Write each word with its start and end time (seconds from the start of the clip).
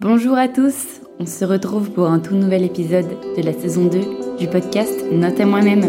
Bonjour 0.00 0.38
à 0.38 0.46
tous, 0.46 1.00
on 1.18 1.26
se 1.26 1.44
retrouve 1.44 1.90
pour 1.90 2.06
un 2.06 2.20
tout 2.20 2.36
nouvel 2.36 2.62
épisode 2.62 3.08
de 3.36 3.42
la 3.42 3.52
saison 3.52 3.86
2 3.86 4.36
du 4.38 4.46
podcast 4.46 5.04
Note 5.10 5.40
à 5.40 5.44
moi-même. 5.44 5.82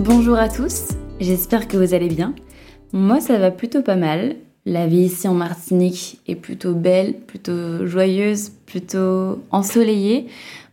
Bonjour 0.00 0.36
à 0.36 0.48
tous, 0.48 0.88
j'espère 1.20 1.68
que 1.68 1.76
vous 1.76 1.94
allez 1.94 2.08
bien. 2.08 2.34
Moi 2.92 3.20
ça 3.20 3.38
va 3.38 3.52
plutôt 3.52 3.82
pas 3.82 3.94
mal. 3.94 4.34
La 4.68 4.88
vie 4.88 5.02
ici 5.02 5.28
en 5.28 5.34
Martinique 5.34 6.18
est 6.26 6.34
plutôt 6.34 6.74
belle, 6.74 7.14
plutôt 7.14 7.86
joyeuse, 7.86 8.50
plutôt 8.66 9.40
ensoleillée, 9.52 10.26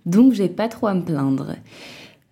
donc 0.08 0.34
j'ai 0.34 0.49
pas 0.49 0.68
trop 0.68 0.88
à 0.88 0.95
me 0.95 1.04
plaindre. 1.04 1.55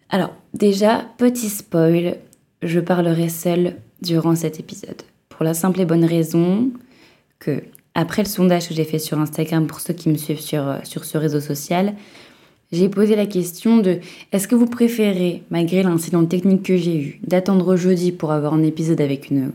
Alors, 0.10 0.34
déjà, 0.56 1.06
petit 1.20 1.50
spoil, 1.50 2.18
je 2.64 2.80
parlerai 2.80 3.30
seule 3.30 3.76
durant 4.02 4.36
cet 4.36 4.60
épisode. 4.60 5.04
Pour 5.30 5.46
la 5.46 5.54
simple 5.54 5.80
et 5.82 5.86
bonne 5.86 6.04
raison 6.04 6.72
que, 7.38 7.62
après 7.94 8.24
le 8.24 8.28
sondage 8.28 8.68
que 8.68 8.74
j'ai 8.74 8.84
fait 8.84 8.98
sur 8.98 9.20
Instagram 9.20 9.68
pour 9.68 9.82
ceux 9.82 9.94
qui 9.94 10.10
me 10.10 10.18
suivent 10.18 10.42
sur, 10.42 10.68
euh, 10.68 10.80
ce 10.84 11.18
réseau 11.20 11.42
social, 11.42 11.94
j'ai 12.72 12.90
posé 12.90 13.16
la 13.16 13.28
question 13.28 13.78
de 13.78 14.00
est-ce 14.32 14.48
que 14.48 14.56
vous 14.56 14.66
préférez, 14.66 15.44
malgré 15.52 15.84
l'incident 15.84 16.26
technique 16.26 16.64
que 16.64 16.78
j'ai 16.78 17.00
eu, 17.00 17.20
d'attendre 17.24 17.76
jeudi 17.76 18.12
pour 18.12 18.32
avoir 18.32 18.56
un 18.56 18.64
épisode 18.64 19.00
avec 19.00 19.30
une, 19.30 19.52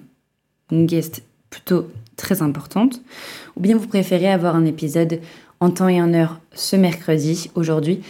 une 0.70 0.86
guest 0.86 1.24
plutôt 1.50 1.88
très 2.16 2.42
importante, 2.42 3.00
ou 3.56 3.60
bien 3.60 3.76
vous 3.76 3.86
préférez 3.86 4.30
avoir 4.30 4.56
un 4.56 4.64
épisode 4.64 5.20
en 5.60 5.70
temps 5.70 5.88
et 5.88 6.00
en 6.00 6.12
heure 6.12 6.40
ce 6.52 6.76
mercredi, 6.76 7.50
aujourd'hui, 7.54 8.00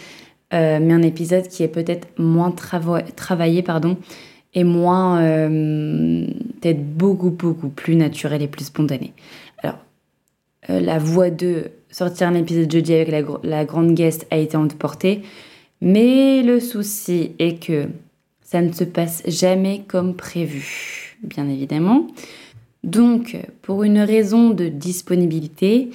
euh, 0.53 0.79
mais 0.81 0.93
un 0.93 1.01
épisode 1.01 1.47
qui 1.47 1.63
est 1.63 1.67
peut-être 1.67 2.07
moins 2.17 2.51
travaillé 2.51 3.61
pardon, 3.61 3.97
et 4.53 4.63
moins 4.63 5.21
euh, 5.21 6.25
peut-être 6.61 6.83
beaucoup 6.83 7.29
beaucoup 7.29 7.69
plus 7.69 7.95
naturel 7.95 8.41
et 8.41 8.47
plus 8.47 8.65
spontané. 8.65 9.13
Alors, 9.61 9.77
euh, 10.69 10.79
la 10.79 10.99
voix 10.99 11.29
de 11.29 11.65
sortir 11.89 12.27
un 12.27 12.35
épisode 12.35 12.71
jeudi 12.71 12.93
avec 12.93 13.25
la, 13.43 13.65
grande 13.65 13.93
guest 13.93 14.25
a 14.31 14.37
été 14.37 14.57
emportée, 14.57 15.21
mais 15.81 16.43
le 16.43 16.59
souci 16.59 17.31
est 17.39 17.61
que 17.61 17.87
ça 18.41 18.61
ne 18.61 18.71
se 18.71 18.85
passe 18.85 19.23
jamais 19.27 19.83
comme 19.87 20.15
prévu, 20.15 21.17
bien 21.21 21.49
évidemment. 21.49 22.07
Donc, 22.87 23.37
pour 23.61 23.83
une 23.83 23.99
raison 23.99 24.51
de 24.51 24.69
disponibilité, 24.69 25.89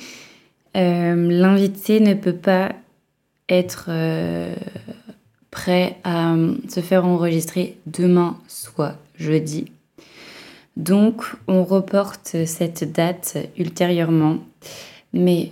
euh, 0.77 1.15
l'invité 1.31 2.01
ne 2.01 2.13
peut 2.13 2.37
pas 2.37 2.73
être 3.49 3.87
euh, 3.89 4.55
prêt 5.51 5.97
à 6.05 6.35
euh, 6.35 6.55
se 6.69 6.81
faire 6.81 7.07
enregistrer 7.07 7.79
demain, 7.87 8.37
soit 8.47 8.97
jeudi. 9.17 9.73
Donc, 10.77 11.25
on 11.49 11.65
reporte 11.65 12.37
cette 12.45 12.93
date 12.93 13.39
ultérieurement. 13.57 14.39
Mais 15.15 15.51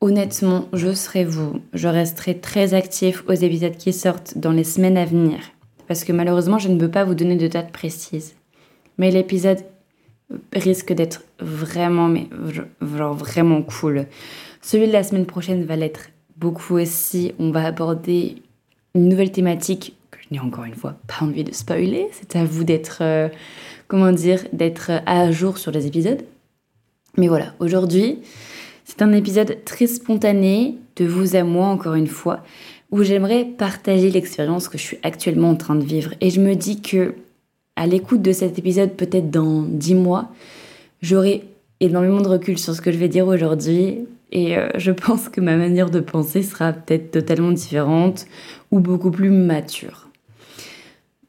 honnêtement, 0.00 0.66
je 0.72 0.92
serai 0.92 1.24
vous. 1.24 1.60
Je 1.72 1.86
resterai 1.86 2.38
très 2.38 2.74
actif 2.74 3.22
aux 3.28 3.34
épisodes 3.34 3.76
qui 3.76 3.92
sortent 3.92 4.38
dans 4.38 4.52
les 4.52 4.64
semaines 4.64 4.98
à 4.98 5.04
venir. 5.04 5.38
Parce 5.86 6.02
que 6.02 6.12
malheureusement, 6.12 6.58
je 6.58 6.68
ne 6.68 6.78
peux 6.78 6.90
pas 6.90 7.04
vous 7.04 7.14
donner 7.14 7.36
de 7.36 7.46
date 7.46 7.70
précise. 7.70 8.34
Mais 8.98 9.12
l'épisode 9.12 9.64
risque 10.52 10.92
d'être 10.92 11.22
vraiment, 11.40 12.08
mais 12.08 12.28
genre 12.82 13.14
vraiment 13.14 13.62
cool. 13.62 14.06
Celui 14.62 14.86
de 14.86 14.92
la 14.92 15.02
semaine 15.02 15.26
prochaine 15.26 15.64
va 15.64 15.76
l'être 15.76 16.10
beaucoup 16.36 16.76
aussi. 16.76 17.32
On 17.38 17.50
va 17.50 17.64
aborder 17.64 18.36
une 18.94 19.08
nouvelle 19.08 19.32
thématique 19.32 19.96
que 20.10 20.18
je 20.20 20.34
n'ai 20.34 20.40
encore 20.40 20.64
une 20.64 20.74
fois 20.74 20.96
pas 21.06 21.24
envie 21.24 21.44
de 21.44 21.52
spoiler. 21.52 22.08
C'est 22.12 22.36
à 22.36 22.44
vous 22.44 22.64
d'être, 22.64 22.98
euh, 23.00 23.28
comment 23.88 24.12
dire, 24.12 24.44
d'être 24.52 24.90
à 25.06 25.30
jour 25.30 25.58
sur 25.58 25.70
les 25.72 25.86
épisodes. 25.86 26.22
Mais 27.16 27.28
voilà, 27.28 27.54
aujourd'hui, 27.58 28.18
c'est 28.84 29.02
un 29.02 29.12
épisode 29.12 29.58
très 29.64 29.86
spontané, 29.86 30.76
de 30.96 31.06
vous 31.06 31.36
à 31.36 31.44
moi 31.44 31.66
encore 31.66 31.94
une 31.94 32.06
fois, 32.06 32.42
où 32.90 33.02
j'aimerais 33.02 33.44
partager 33.44 34.10
l'expérience 34.10 34.68
que 34.68 34.78
je 34.78 34.82
suis 34.82 34.98
actuellement 35.02 35.50
en 35.50 35.56
train 35.56 35.76
de 35.76 35.84
vivre. 35.84 36.12
Et 36.20 36.30
je 36.30 36.40
me 36.40 36.54
dis 36.54 36.80
que 36.80 37.14
à 37.80 37.86
l'écoute 37.86 38.20
de 38.20 38.32
cet 38.32 38.58
épisode, 38.58 38.92
peut-être 38.92 39.30
dans 39.30 39.62
dix 39.62 39.94
mois, 39.94 40.28
j'aurai 41.00 41.44
énormément 41.80 42.20
de 42.20 42.28
recul 42.28 42.58
sur 42.58 42.74
ce 42.74 42.82
que 42.82 42.92
je 42.92 42.98
vais 42.98 43.08
dire 43.08 43.26
aujourd'hui. 43.26 44.00
Et 44.32 44.58
euh, 44.58 44.68
je 44.76 44.92
pense 44.92 45.30
que 45.30 45.40
ma 45.40 45.56
manière 45.56 45.88
de 45.88 46.00
penser 46.00 46.42
sera 46.42 46.74
peut-être 46.74 47.10
totalement 47.10 47.52
différente 47.52 48.26
ou 48.70 48.80
beaucoup 48.80 49.10
plus 49.10 49.30
mature. 49.30 50.10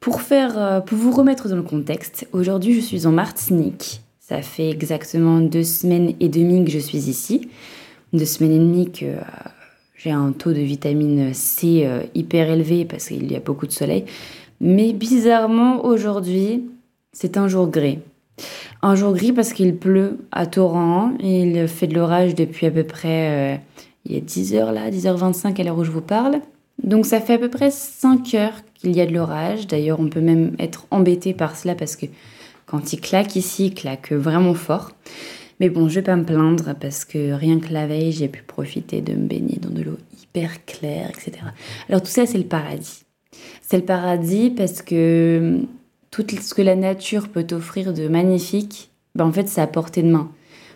Pour, 0.02 0.22
faire, 0.22 0.58
euh, 0.58 0.82
pour 0.82 0.98
vous 0.98 1.12
remettre 1.12 1.48
dans 1.48 1.56
le 1.56 1.64
contexte, 1.64 2.28
aujourd'hui 2.34 2.74
je 2.74 2.82
suis 2.82 3.08
en 3.08 3.14
Martinique. 3.14 4.02
Ça 4.20 4.42
fait 4.42 4.70
exactement 4.70 5.40
deux 5.40 5.64
semaines 5.64 6.16
et 6.20 6.28
demie 6.28 6.66
que 6.66 6.72
je 6.72 6.80
suis 6.80 7.10
ici. 7.10 7.50
Deux 8.12 8.26
semaines 8.26 8.52
et 8.52 8.60
demie 8.60 8.92
que 8.92 9.06
euh, 9.06 9.22
j'ai 9.96 10.12
un 10.12 10.34
taux 10.34 10.52
de 10.52 10.60
vitamine 10.60 11.34
C 11.34 11.88
hyper 12.14 12.50
élevé 12.50 12.84
parce 12.84 13.08
qu'il 13.08 13.32
y 13.32 13.38
a 13.38 13.40
beaucoup 13.40 13.68
de 13.68 13.72
soleil. 13.72 14.04
Mais 14.64 14.94
bizarrement, 14.94 15.84
aujourd'hui, 15.84 16.70
c'est 17.14 17.36
un 17.36 17.48
jour 17.48 17.68
gris. 17.68 17.98
Un 18.84 18.94
jour 18.94 19.14
gris 19.14 19.34
parce 19.34 19.54
qu'il 19.54 19.76
pleut 19.76 20.20
à 20.32 20.46
torrent. 20.46 21.14
Il 21.20 21.68
fait 21.68 21.88
de 21.88 21.96
l'orage 21.96 22.36
depuis 22.36 22.68
à 22.68 22.72
peu 22.72 22.84
près... 22.84 23.56
Euh, 23.56 23.58
il 24.06 24.14
y 24.14 24.18
a 24.18 24.22
10 24.22 24.56
heures 24.56 24.72
là, 24.72 24.90
10h25 24.90 25.60
à 25.60 25.64
l'heure 25.64 25.78
où 25.78 25.84
je 25.84 25.92
vous 25.92 26.02
parle. 26.02 26.42
Donc 26.84 27.06
ça 27.06 27.20
fait 27.20 27.34
à 27.34 27.38
peu 27.38 27.50
près 27.50 27.72
5 27.72 28.34
heures 28.36 28.62
qu'il 28.76 28.96
y 28.96 29.02
a 29.02 29.06
de 29.06 29.14
l'orage. 29.14 29.68
D'ailleurs, 29.68 30.00
on 30.00 30.10
peut 30.10 30.22
même 30.22 30.56
être 30.60 30.86
embêté 30.92 31.34
par 31.34 31.56
cela 31.56 31.76
parce 31.76 31.96
que 31.96 32.06
quand 32.68 32.94
il 32.94 33.02
claque 33.02 33.36
ici, 33.36 33.68
il 33.68 33.74
claque 33.74 34.12
vraiment 34.12 34.54
fort. 34.54 34.92
Mais 35.60 35.70
bon, 35.70 35.90
je 35.90 35.96
vais 35.96 36.02
pas 36.04 36.16
me 36.16 36.24
plaindre 36.24 36.76
parce 36.80 37.06
que 37.06 37.34
rien 37.34 37.60
que 37.60 37.74
la 37.74 37.86
veille, 37.86 38.12
j'ai 38.12 38.28
pu 38.28 38.42
profiter 38.44 39.02
de 39.02 39.14
me 39.14 39.28
baigner 39.28 39.58
dans 39.60 39.70
de 39.70 39.82
l'eau 39.84 39.98
hyper 40.22 40.66
claire, 40.66 41.10
etc. 41.10 41.34
Alors 41.90 42.02
tout 42.02 42.10
ça, 42.10 42.26
c'est 42.26 42.40
le 42.40 42.46
paradis. 42.46 43.04
C'est 43.72 43.78
le 43.78 43.86
paradis 43.86 44.50
parce 44.50 44.82
que 44.82 45.62
hum, 45.62 45.68
tout 46.10 46.26
ce 46.30 46.54
que 46.54 46.62
la 46.62 46.76
nature 46.76 47.30
peut 47.30 47.46
t'offrir 47.46 47.94
de 47.94 48.10
magnifique, 48.10 48.92
ben 49.16 49.24
en 49.24 49.32
fait, 49.32 49.48
c'est 49.48 49.62
à 49.62 49.68
portée 49.68 50.04
de 50.04 50.10
main. 50.10 50.30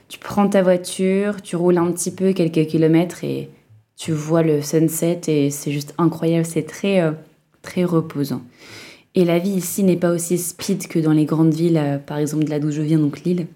Tu 0.07 0.17
prends 0.17 0.47
ta 0.47 0.61
voiture, 0.61 1.41
tu 1.41 1.57
roules 1.57 1.78
un 1.78 1.91
petit 1.91 2.11
peu 2.11 2.31
quelques 2.31 2.67
kilomètres 2.67 3.25
et 3.25 3.50
tu 3.97 4.13
vois 4.13 4.44
le 4.44 4.61
sunset 4.61 5.19
et 5.28 5.50
c'est 5.50 5.73
juste 5.73 5.94
incroyable. 5.97 6.45
C'est 6.45 6.63
très, 6.63 7.01
euh, 7.01 7.11
très 7.61 7.83
reposant. 7.83 8.41
Et 9.13 9.25
la 9.25 9.39
vie 9.39 9.50
ici 9.50 9.83
n'est 9.83 9.97
pas 9.97 10.12
aussi 10.12 10.38
speed 10.38 10.88
que 10.88 11.00
dans 11.00 11.12
les 11.12 11.25
grandes 11.25 11.53
villes, 11.53 11.77
euh, 11.77 11.97
par 11.97 12.17
exemple 12.17 12.45
de 12.45 12.50
là 12.50 12.59
d'où 12.59 12.72
je 12.72 12.81
viens, 12.81 13.00
donc 13.00 13.25
Lille. 13.25 13.47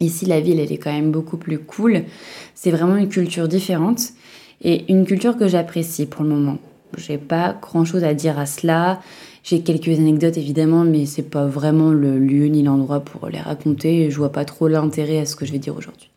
Ici, 0.00 0.26
la 0.26 0.40
ville, 0.40 0.58
elle 0.58 0.72
est 0.72 0.78
quand 0.78 0.92
même 0.92 1.12
beaucoup 1.12 1.36
plus 1.36 1.60
cool. 1.60 2.02
C'est 2.56 2.72
vraiment 2.72 2.96
une 2.96 3.08
culture 3.08 3.46
différente 3.46 4.00
et 4.62 4.92
une 4.92 5.06
culture 5.06 5.36
que 5.36 5.46
j'apprécie 5.46 6.06
pour 6.06 6.24
le 6.24 6.30
moment. 6.30 6.58
J'ai 6.96 7.18
pas 7.18 7.56
grand 7.60 7.84
chose 7.84 8.04
à 8.04 8.14
dire 8.14 8.38
à 8.38 8.46
cela. 8.46 9.00
J'ai 9.42 9.62
quelques 9.62 9.88
anecdotes 9.88 10.36
évidemment, 10.36 10.84
mais 10.84 11.06
c'est 11.06 11.22
pas 11.22 11.46
vraiment 11.46 11.90
le 11.90 12.18
lieu 12.18 12.46
ni 12.46 12.62
l'endroit 12.62 13.00
pour 13.00 13.28
les 13.28 13.38
raconter. 13.38 14.10
Je 14.10 14.16
vois 14.16 14.32
pas 14.32 14.44
trop 14.44 14.68
l'intérêt 14.68 15.18
à 15.18 15.26
ce 15.26 15.36
que 15.36 15.46
je 15.46 15.52
vais 15.52 15.58
dire 15.58 15.76
aujourd'hui. 15.76 16.10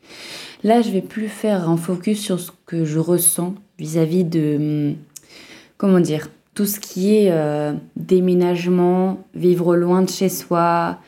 Là, 0.64 0.82
je 0.82 0.92
vais 0.92 1.02
plus 1.02 1.28
faire 1.28 1.70
un 1.70 1.78
focus 1.78 2.20
sur 2.20 2.40
ce 2.40 2.52
que 2.66 2.86
je 2.86 3.00
ressens 3.00 3.56
vis-à-vis 3.80 4.24
de. 4.24 4.56
Hum, 4.90 4.96
comment 5.78 6.00
dire 6.00 6.30
Tout 6.54 6.66
ce 6.66 6.80
qui 6.80 7.16
est 7.16 7.32
euh, 7.32 7.74
déménagement, 7.96 9.24
vivre 9.34 9.76
loin 9.76 10.02
de 10.04 10.10
chez 10.10 10.30
soi, 10.30 11.00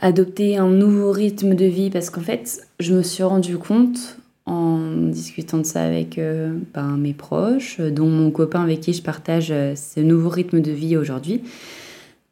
adopter 0.00 0.56
un 0.56 0.68
nouveau 0.68 1.12
rythme 1.12 1.54
de 1.54 1.66
vie. 1.66 1.90
Parce 1.90 2.10
qu'en 2.10 2.20
fait, 2.20 2.66
je 2.80 2.94
me 2.94 3.02
suis 3.02 3.22
rendu 3.22 3.58
compte 3.58 4.18
en 4.48 4.78
discutant 5.08 5.58
de 5.58 5.64
ça 5.64 5.82
avec 5.82 6.18
euh, 6.18 6.56
ben, 6.74 6.96
mes 6.96 7.12
proches, 7.12 7.80
dont 7.80 8.08
mon 8.08 8.30
copain 8.30 8.62
avec 8.62 8.80
qui 8.80 8.94
je 8.94 9.02
partage 9.02 9.48
euh, 9.50 9.74
ce 9.76 10.00
nouveau 10.00 10.30
rythme 10.30 10.60
de 10.60 10.72
vie 10.72 10.96
aujourd'hui. 10.96 11.42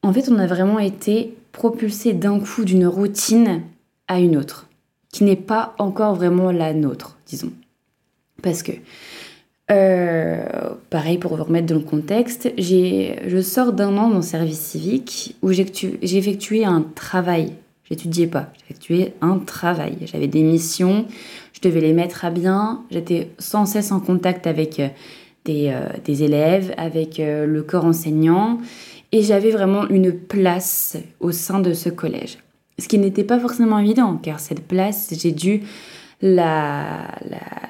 En 0.02 0.12
fait, 0.12 0.30
on 0.30 0.38
a 0.38 0.46
vraiment 0.46 0.78
été 0.78 1.34
propulsé 1.52 2.14
d'un 2.14 2.40
coup 2.40 2.64
d'une 2.64 2.86
routine 2.86 3.62
à 4.08 4.18
une 4.18 4.36
autre, 4.36 4.66
qui 5.12 5.24
n'est 5.24 5.36
pas 5.36 5.74
encore 5.78 6.14
vraiment 6.14 6.50
la 6.50 6.72
nôtre, 6.72 7.18
disons. 7.26 7.52
Parce 8.42 8.62
que, 8.62 8.72
euh, 9.70 10.44
pareil 10.90 11.18
pour 11.18 11.36
vous 11.36 11.44
remettre 11.44 11.66
dans 11.66 11.74
le 11.74 11.80
contexte, 11.80 12.50
je 12.56 13.40
sors 13.42 13.72
d'un 13.72 13.96
an 13.98 14.08
dans 14.08 14.16
le 14.16 14.22
service 14.22 14.60
civique 14.60 15.36
où 15.42 15.52
j'ai 15.52 15.66
effectué 16.02 16.64
un 16.64 16.82
travail. 16.94 17.52
J'étudiais 17.88 18.26
pas, 18.26 18.52
j'effectuais 18.58 19.14
un 19.20 19.38
travail. 19.38 19.96
J'avais 20.06 20.26
des 20.26 20.42
missions, 20.42 21.06
je 21.52 21.60
devais 21.60 21.80
les 21.80 21.92
mettre 21.92 22.24
à 22.24 22.30
bien. 22.30 22.82
J'étais 22.90 23.30
sans 23.38 23.64
cesse 23.64 23.92
en 23.92 24.00
contact 24.00 24.46
avec 24.46 24.80
euh, 24.80 24.88
euh, 25.48 25.88
des, 26.04 26.22
élèves, 26.24 26.74
avec 26.76 27.20
euh, 27.20 27.46
le 27.46 27.62
corps 27.62 27.84
enseignant, 27.84 28.58
et 29.12 29.22
j'avais 29.22 29.50
vraiment 29.50 29.86
une 29.88 30.12
place 30.12 30.96
au 31.20 31.30
sein 31.30 31.60
de 31.60 31.72
ce 31.72 31.88
collège. 31.88 32.38
Ce 32.78 32.88
qui 32.88 32.98
n'était 32.98 33.24
pas 33.24 33.38
forcément 33.38 33.78
évident, 33.78 34.18
car 34.20 34.40
cette 34.40 34.66
place, 34.66 35.12
j'ai 35.16 35.32
dû 35.32 35.62
la, 36.20 37.14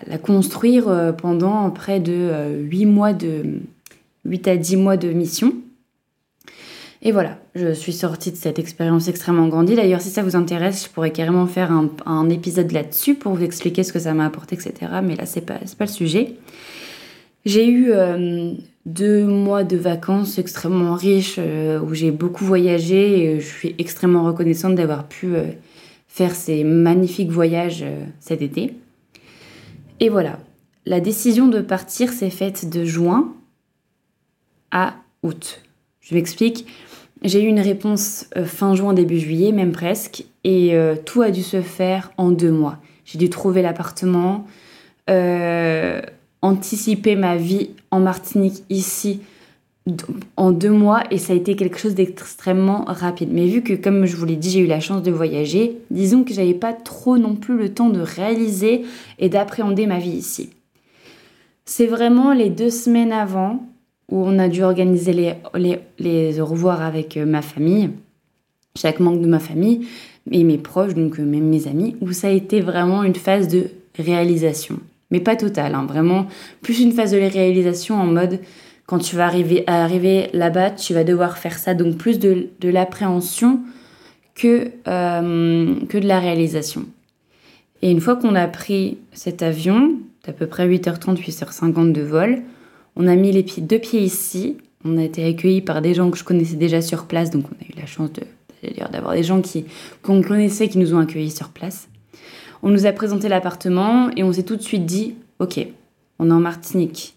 la, 0.06 0.18
construire 0.18 0.88
euh, 0.88 1.12
pendant 1.12 1.70
près 1.70 2.00
de 2.00 2.60
8 2.62 2.86
mois 2.86 3.12
de 3.12 3.60
8 4.24 4.48
à 4.48 4.56
10 4.56 4.76
mois 4.76 4.96
de 4.96 5.12
mission. 5.12 5.54
Et 7.06 7.12
voilà, 7.12 7.38
je 7.54 7.72
suis 7.72 7.92
sortie 7.92 8.32
de 8.32 8.36
cette 8.36 8.58
expérience 8.58 9.06
extrêmement 9.06 9.46
grandie. 9.46 9.76
D'ailleurs, 9.76 10.00
si 10.00 10.10
ça 10.10 10.24
vous 10.24 10.34
intéresse, 10.34 10.86
je 10.86 10.90
pourrais 10.90 11.12
carrément 11.12 11.46
faire 11.46 11.70
un, 12.04 12.28
épisode 12.30 12.72
là-dessus 12.72 13.14
pour 13.14 13.32
vous 13.32 13.44
expliquer 13.44 13.84
ce 13.84 13.92
que 13.92 14.00
ça 14.00 14.12
m'a 14.12 14.26
apporté, 14.26 14.56
etc. 14.56 14.90
Mais 15.04 15.14
là, 15.14 15.24
c'est 15.24 15.42
pas, 15.42 15.60
pas 15.78 15.84
le 15.84 15.90
sujet. 15.90 16.34
J'ai 17.44 17.68
eu 17.68 17.92
euh, 17.92 18.54
deux 18.86 19.24
mois 19.24 19.62
de 19.62 19.76
vacances 19.76 20.40
extrêmement 20.40 20.96
riches 20.96 21.36
euh, 21.38 21.78
où 21.78 21.94
j'ai 21.94 22.10
beaucoup 22.10 22.44
voyagé 22.44 23.22
et 23.22 23.40
je 23.40 23.46
suis 23.46 23.76
extrêmement 23.78 24.24
reconnaissante 24.24 24.74
d'avoir 24.74 25.06
pu 25.06 25.36
euh, 25.36 25.44
faire 26.08 26.34
ces 26.34 26.64
magnifiques 26.64 27.30
voyages 27.30 27.84
cet 28.18 28.42
été. 28.42 28.74
Et 30.00 30.08
voilà, 30.08 30.40
la 30.86 30.98
décision 30.98 31.46
de 31.46 31.60
partir 31.60 32.12
s'est 32.12 32.30
faite 32.30 32.68
de 32.68 32.84
juin 32.84 33.32
à 34.72 34.94
août. 35.22 35.62
Je 36.08 36.14
m'explique. 36.14 36.66
J'ai 37.22 37.42
eu 37.42 37.46
une 37.46 37.60
réponse 37.60 38.26
euh, 38.36 38.44
fin 38.44 38.74
juin, 38.74 38.92
début 38.92 39.18
juillet, 39.18 39.52
même 39.52 39.72
presque, 39.72 40.24
et 40.44 40.74
euh, 40.74 40.94
tout 41.02 41.22
a 41.22 41.30
dû 41.30 41.42
se 41.42 41.62
faire 41.62 42.12
en 42.18 42.30
deux 42.30 42.50
mois. 42.50 42.78
J'ai 43.04 43.18
dû 43.18 43.30
trouver 43.30 43.62
l'appartement, 43.62 44.46
euh, 45.08 46.00
anticiper 46.42 47.16
ma 47.16 47.36
vie 47.36 47.70
en 47.90 48.00
Martinique 48.00 48.64
ici 48.68 49.20
en 50.36 50.50
deux 50.50 50.70
mois, 50.70 51.04
et 51.12 51.18
ça 51.18 51.32
a 51.32 51.36
été 51.36 51.54
quelque 51.54 51.78
chose 51.78 51.94
d'extrêmement 51.94 52.84
rapide. 52.88 53.30
Mais 53.32 53.46
vu 53.46 53.62
que, 53.62 53.72
comme 53.72 54.04
je 54.04 54.16
vous 54.16 54.26
l'ai 54.26 54.34
dit, 54.34 54.50
j'ai 54.50 54.60
eu 54.60 54.66
la 54.66 54.80
chance 54.80 55.02
de 55.02 55.12
voyager, 55.12 55.78
disons 55.90 56.24
que 56.24 56.34
j'avais 56.34 56.54
pas 56.54 56.72
trop 56.72 57.18
non 57.18 57.36
plus 57.36 57.56
le 57.56 57.72
temps 57.72 57.88
de 57.88 58.00
réaliser 58.00 58.84
et 59.20 59.28
d'appréhender 59.28 59.86
ma 59.86 60.00
vie 60.00 60.10
ici. 60.10 60.50
C'est 61.64 61.86
vraiment 61.86 62.32
les 62.32 62.50
deux 62.50 62.70
semaines 62.70 63.12
avant 63.12 63.64
où 64.10 64.22
on 64.24 64.38
a 64.38 64.48
dû 64.48 64.62
organiser 64.62 65.12
les, 65.12 65.34
les, 65.54 65.80
les 65.98 66.40
au 66.40 66.46
revoir 66.46 66.82
avec 66.82 67.16
euh, 67.16 67.26
ma 67.26 67.42
famille, 67.42 67.90
chaque 68.76 69.00
membre 69.00 69.20
de 69.20 69.26
ma 69.26 69.40
famille 69.40 69.86
et 70.30 70.44
mes 70.44 70.58
proches, 70.58 70.94
donc 70.94 71.18
euh, 71.18 71.24
même 71.24 71.48
mes 71.48 71.66
amis, 71.66 71.96
où 72.00 72.12
ça 72.12 72.28
a 72.28 72.30
été 72.30 72.60
vraiment 72.60 73.02
une 73.02 73.14
phase 73.14 73.48
de 73.48 73.70
réalisation. 73.98 74.78
Mais 75.10 75.20
pas 75.20 75.36
totale, 75.36 75.74
hein, 75.74 75.86
vraiment 75.86 76.26
plus 76.62 76.80
une 76.80 76.92
phase 76.92 77.12
de 77.12 77.16
réalisation 77.18 77.96
en 77.96 78.06
mode 78.06 78.40
quand 78.86 78.98
tu 78.98 79.16
vas 79.16 79.26
arriver, 79.26 79.64
arriver 79.66 80.28
là-bas, 80.32 80.70
tu 80.70 80.94
vas 80.94 81.04
devoir 81.04 81.38
faire 81.38 81.58
ça, 81.58 81.74
donc 81.74 81.96
plus 81.96 82.18
de, 82.20 82.48
de 82.60 82.68
l'appréhension 82.68 83.60
que, 84.34 84.70
euh, 84.86 85.74
que 85.88 85.98
de 85.98 86.06
la 86.06 86.20
réalisation. 86.20 86.86
Et 87.82 87.90
une 87.90 88.00
fois 88.00 88.16
qu'on 88.16 88.34
a 88.36 88.46
pris 88.46 88.98
cet 89.12 89.42
avion, 89.42 89.96
d'à 90.24 90.32
peu 90.32 90.46
près 90.46 90.68
8h30, 90.68 91.16
8h50 91.16 91.92
de 91.92 92.02
vol, 92.02 92.42
on 92.96 93.06
a 93.06 93.14
mis 93.14 93.32
les 93.32 93.42
pieds, 93.42 93.62
deux 93.62 93.78
pieds 93.78 94.00
ici. 94.00 94.56
On 94.84 94.98
a 94.98 95.04
été 95.04 95.24
accueillis 95.24 95.62
par 95.62 95.82
des 95.82 95.94
gens 95.94 96.10
que 96.10 96.18
je 96.18 96.24
connaissais 96.24 96.56
déjà 96.56 96.80
sur 96.80 97.06
place, 97.06 97.30
donc 97.30 97.44
on 97.50 97.64
a 97.64 97.68
eu 97.68 97.78
la 97.78 97.86
chance 97.86 98.10
de, 98.12 98.22
d'avoir 98.90 99.14
des 99.14 99.22
gens 99.22 99.40
qui, 99.40 99.64
qu'on 100.02 100.22
connaissait 100.22 100.68
qui 100.68 100.78
nous 100.78 100.94
ont 100.94 100.98
accueillis 100.98 101.30
sur 101.30 101.48
place. 101.48 101.88
On 102.62 102.70
nous 102.70 102.86
a 102.86 102.92
présenté 102.92 103.28
l'appartement 103.28 104.10
et 104.16 104.22
on 104.22 104.32
s'est 104.32 104.44
tout 104.44 104.56
de 104.56 104.62
suite 104.62 104.86
dit 104.86 105.14
Ok, 105.38 105.60
on 106.18 106.30
est 106.30 106.32
en 106.32 106.40
Martinique. 106.40 107.16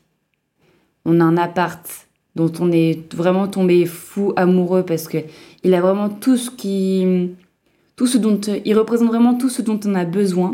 On 1.06 1.20
a 1.22 1.24
un 1.24 1.38
appart 1.38 2.08
dont 2.36 2.52
on 2.60 2.72
est 2.72 3.14
vraiment 3.14 3.48
tombé 3.48 3.86
fou 3.86 4.34
amoureux 4.36 4.84
parce 4.84 5.08
que 5.08 5.18
il 5.64 5.74
a 5.74 5.82
vraiment 5.82 6.10
tout 6.10 6.38
ce 6.38 6.50
qui. 6.52 7.32
Tout 7.96 8.08
ce 8.08 8.18
dont. 8.18 8.40
Il 8.66 8.78
représente 8.78 9.08
vraiment 9.08 9.36
tout 9.36 9.50
ce 9.50 9.62
dont 9.62 9.80
on 9.86 9.96
a 9.96 10.06
besoin. 10.06 10.52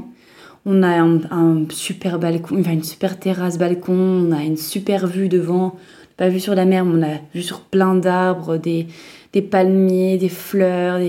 On 0.65 0.81
a 0.81 0.99
un, 0.99 1.69
super 1.69 2.17
balcon, 2.17 2.57
une 2.57 2.83
super 2.83 3.19
terrasse 3.19 3.57
balcon, 3.57 3.93
on 3.93 4.31
a 4.31 4.43
une 4.43 4.57
super 4.57 5.05
vue 5.05 5.29
devant, 5.29 5.75
pas 6.17 6.29
vue 6.29 6.39
sur 6.39 6.55
la 6.55 6.65
mer, 6.65 6.85
mais 6.85 7.05
on 7.05 7.11
a 7.11 7.19
vue 7.33 7.43
sur 7.43 7.61
plein 7.61 7.95
d'arbres, 7.95 8.57
des, 8.57 8.87
des 9.33 9.41
palmiers, 9.43 10.17
des 10.17 10.29
fleurs, 10.29 10.99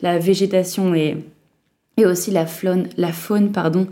la 0.00 0.18
végétation 0.18 0.94
et, 0.94 1.16
et 1.96 2.06
aussi 2.06 2.32
la 2.32 2.46
faune, 2.46 2.88
la 2.96 3.12
faune 3.12 3.52
pardon. 3.52 3.86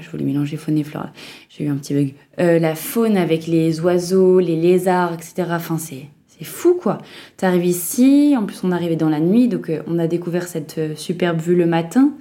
Je 0.00 0.10
voulais 0.10 0.24
mélanger 0.24 0.56
faune 0.56 0.78
et 0.78 0.84
flore. 0.84 1.08
J'ai 1.48 1.64
eu 1.64 1.68
un 1.68 1.76
petit 1.76 1.94
bug. 1.94 2.14
Euh, 2.40 2.58
la 2.58 2.74
faune 2.74 3.16
avec 3.16 3.46
les 3.46 3.80
oiseaux, 3.80 4.40
les 4.40 4.56
lézards, 4.56 5.14
etc. 5.14 5.48
Enfin, 5.50 5.78
c'est 5.78 6.08
c'est 6.40 6.44
fou 6.44 6.74
quoi. 6.74 6.98
T'arrives 7.36 7.66
ici, 7.66 8.34
en 8.36 8.44
plus 8.44 8.60
on 8.64 8.72
est 8.72 8.74
arrivé 8.74 8.96
dans 8.96 9.10
la 9.10 9.20
nuit, 9.20 9.46
donc 9.46 9.68
euh, 9.68 9.82
on 9.86 9.98
a 9.98 10.06
découvert 10.06 10.48
cette 10.48 10.78
euh, 10.78 10.96
superbe 10.96 11.38
vue 11.38 11.54
le 11.54 11.66
matin. 11.66 12.12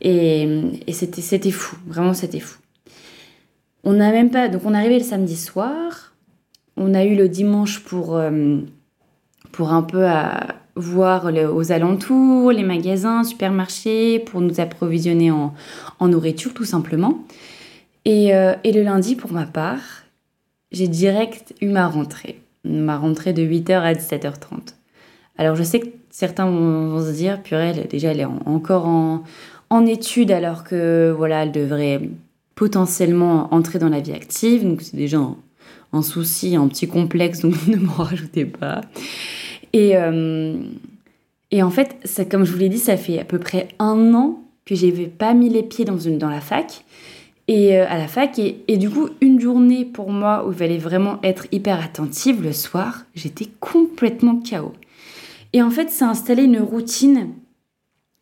Et, 0.00 0.72
c'était 0.92 1.50
fou, 1.50 1.76
vraiment 1.86 2.14
c'était 2.14 2.40
fou. 2.40 2.58
On 3.84 3.94
n'a 3.94 4.10
même 4.10 4.30
pas. 4.30 4.48
Donc 4.48 4.62
on 4.64 4.74
est 4.74 4.78
arrivé 4.78 4.98
le 4.98 5.04
samedi 5.04 5.36
soir. 5.36 6.14
On 6.76 6.94
a 6.94 7.04
eu 7.04 7.14
le 7.14 7.28
dimanche 7.28 7.80
pour, 7.80 8.16
euh, 8.16 8.58
pour 9.52 9.72
un 9.72 9.82
peu 9.82 10.06
à 10.06 10.56
voir 10.74 11.30
aux 11.54 11.72
alentours, 11.72 12.52
les 12.52 12.62
magasins, 12.62 13.24
supermarchés, 13.24 14.18
pour 14.18 14.42
nous 14.42 14.60
approvisionner 14.60 15.30
en, 15.30 15.54
nourriture 16.00 16.52
tout 16.52 16.66
simplement. 16.66 17.24
Et, 18.04 18.34
euh, 18.34 18.54
et, 18.62 18.72
le 18.72 18.82
lundi, 18.82 19.16
pour 19.16 19.32
ma 19.32 19.46
part, 19.46 20.04
j'ai 20.72 20.86
direct 20.86 21.54
eu 21.62 21.68
ma 21.68 21.88
rentrée. 21.88 22.40
Ma 22.64 22.98
rentrée 22.98 23.32
de 23.32 23.42
8h 23.42 23.72
à 23.72 23.94
17h30. 23.94 24.74
Alors 25.38 25.56
je 25.56 25.62
sais 25.62 25.80
que 25.80 25.88
certains 26.10 26.46
vont, 26.46 27.04
se 27.04 27.12
dire, 27.12 27.42
purée, 27.42 27.72
déjà 27.90 28.10
elle 28.10 28.20
est 28.20 28.24
encore 28.24 28.86
en, 28.86 29.22
en 29.70 29.86
études 29.86 30.30
alors 30.30 30.64
que 30.64 31.14
voilà, 31.16 31.42
elle 31.42 31.52
devrait 31.52 32.00
potentiellement 32.54 33.52
entrer 33.54 33.78
dans 33.78 33.88
la 33.88 34.00
vie 34.00 34.12
active. 34.12 34.64
Donc 34.64 34.82
c'est 34.82 34.96
déjà 34.96 35.20
un, 35.92 36.02
souci, 36.02 36.56
un 36.56 36.66
petit 36.68 36.88
complexe, 36.88 37.40
donc 37.40 37.54
ne 37.68 37.76
m'en 37.76 37.92
rajoutez 37.92 38.44
pas. 38.44 38.80
Et, 39.72 39.96
euh, 39.96 40.56
et 41.50 41.62
en 41.62 41.70
fait, 41.70 41.96
ça, 42.04 42.24
comme 42.24 42.44
je 42.44 42.52
vous 42.52 42.58
l'ai 42.58 42.68
dit, 42.68 42.78
ça 42.78 42.96
fait 42.96 43.18
à 43.20 43.24
peu 43.24 43.38
près 43.38 43.68
un 43.78 44.14
an 44.14 44.42
que 44.64 44.74
j'avais 44.74 45.06
pas 45.06 45.32
mis 45.34 45.48
les 45.48 45.62
pieds 45.62 45.84
dans, 45.84 45.98
une, 45.98 46.18
dans 46.18 46.30
la 46.30 46.40
fac. 46.40 46.84
Et 47.48 47.76
euh, 47.76 47.86
à 47.88 47.96
la 47.96 48.08
fac, 48.08 48.40
et, 48.40 48.64
et, 48.66 48.76
du 48.76 48.90
coup, 48.90 49.08
une 49.20 49.40
journée 49.40 49.84
pour 49.84 50.10
moi 50.10 50.44
où 50.44 50.50
il 50.50 50.58
fallait 50.58 50.78
vraiment 50.78 51.20
être 51.22 51.46
hyper 51.52 51.80
attentive 51.80 52.42
le 52.42 52.52
soir, 52.52 53.04
j'étais 53.14 53.46
complètement 53.60 54.40
KO. 54.40 54.72
Et 55.52 55.62
en 55.62 55.70
fait, 55.70 55.90
ça 55.90 56.08
a 56.08 56.10
installé 56.10 56.42
une 56.42 56.58
routine 56.58 57.28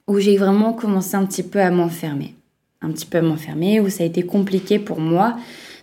où 0.06 0.18
j'ai 0.18 0.36
vraiment 0.36 0.72
commencé 0.72 1.14
un 1.16 1.26
petit 1.26 1.42
peu 1.42 1.60
à 1.60 1.70
m'enfermer. 1.70 2.34
Un 2.82 2.90
petit 2.90 3.06
peu 3.06 3.18
à 3.18 3.22
m'enfermer, 3.22 3.80
où 3.80 3.88
ça 3.88 4.02
a 4.02 4.06
été 4.06 4.24
compliqué 4.24 4.78
pour 4.78 5.00
moi 5.00 5.36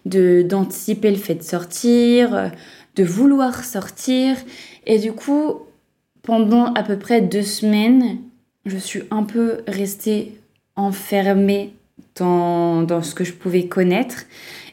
de 0.05 0.41
d'anticiper 0.41 1.11
le 1.11 1.17
fait 1.17 1.35
de 1.35 1.43
sortir, 1.43 2.51
de 2.95 3.03
vouloir 3.03 3.63
sortir. 3.63 4.37
Et 4.85 4.99
du 4.99 5.13
coup, 5.13 5.59
pendant 6.21 6.73
à 6.73 6.83
peu 6.83 6.97
près 6.97 7.21
deux 7.21 7.41
semaines, 7.41 8.17
je 8.65 8.77
suis 8.77 9.03
un 9.11 9.23
peu 9.23 9.61
restée 9.67 10.37
enfermée 10.75 11.73
dans, 12.15 12.83
dans 12.83 13.01
ce 13.01 13.15
que 13.15 13.23
je 13.23 13.33
pouvais 13.33 13.67
connaître 13.67 14.25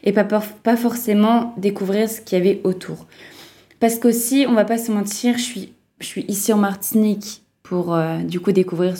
et 0.03 0.13
pas, 0.13 0.23
pas 0.23 0.77
forcément 0.77 1.53
découvrir 1.57 2.09
ce 2.09 2.21
qu'il 2.21 2.37
y 2.37 2.41
avait 2.41 2.61
autour. 2.63 3.07
Parce 3.79 3.97
qu'aussi, 3.97 4.45
on 4.47 4.53
va 4.53 4.65
pas 4.65 4.77
se 4.77 4.91
mentir, 4.91 5.37
je 5.37 5.43
suis, 5.43 5.73
je 5.99 6.05
suis 6.05 6.25
ici 6.27 6.51
en 6.53 6.57
Martinique 6.57 7.43
pour 7.69 7.93
euh, 7.93 8.17
du 8.23 8.39
coup 8.39 8.51
découvrir 8.51 8.95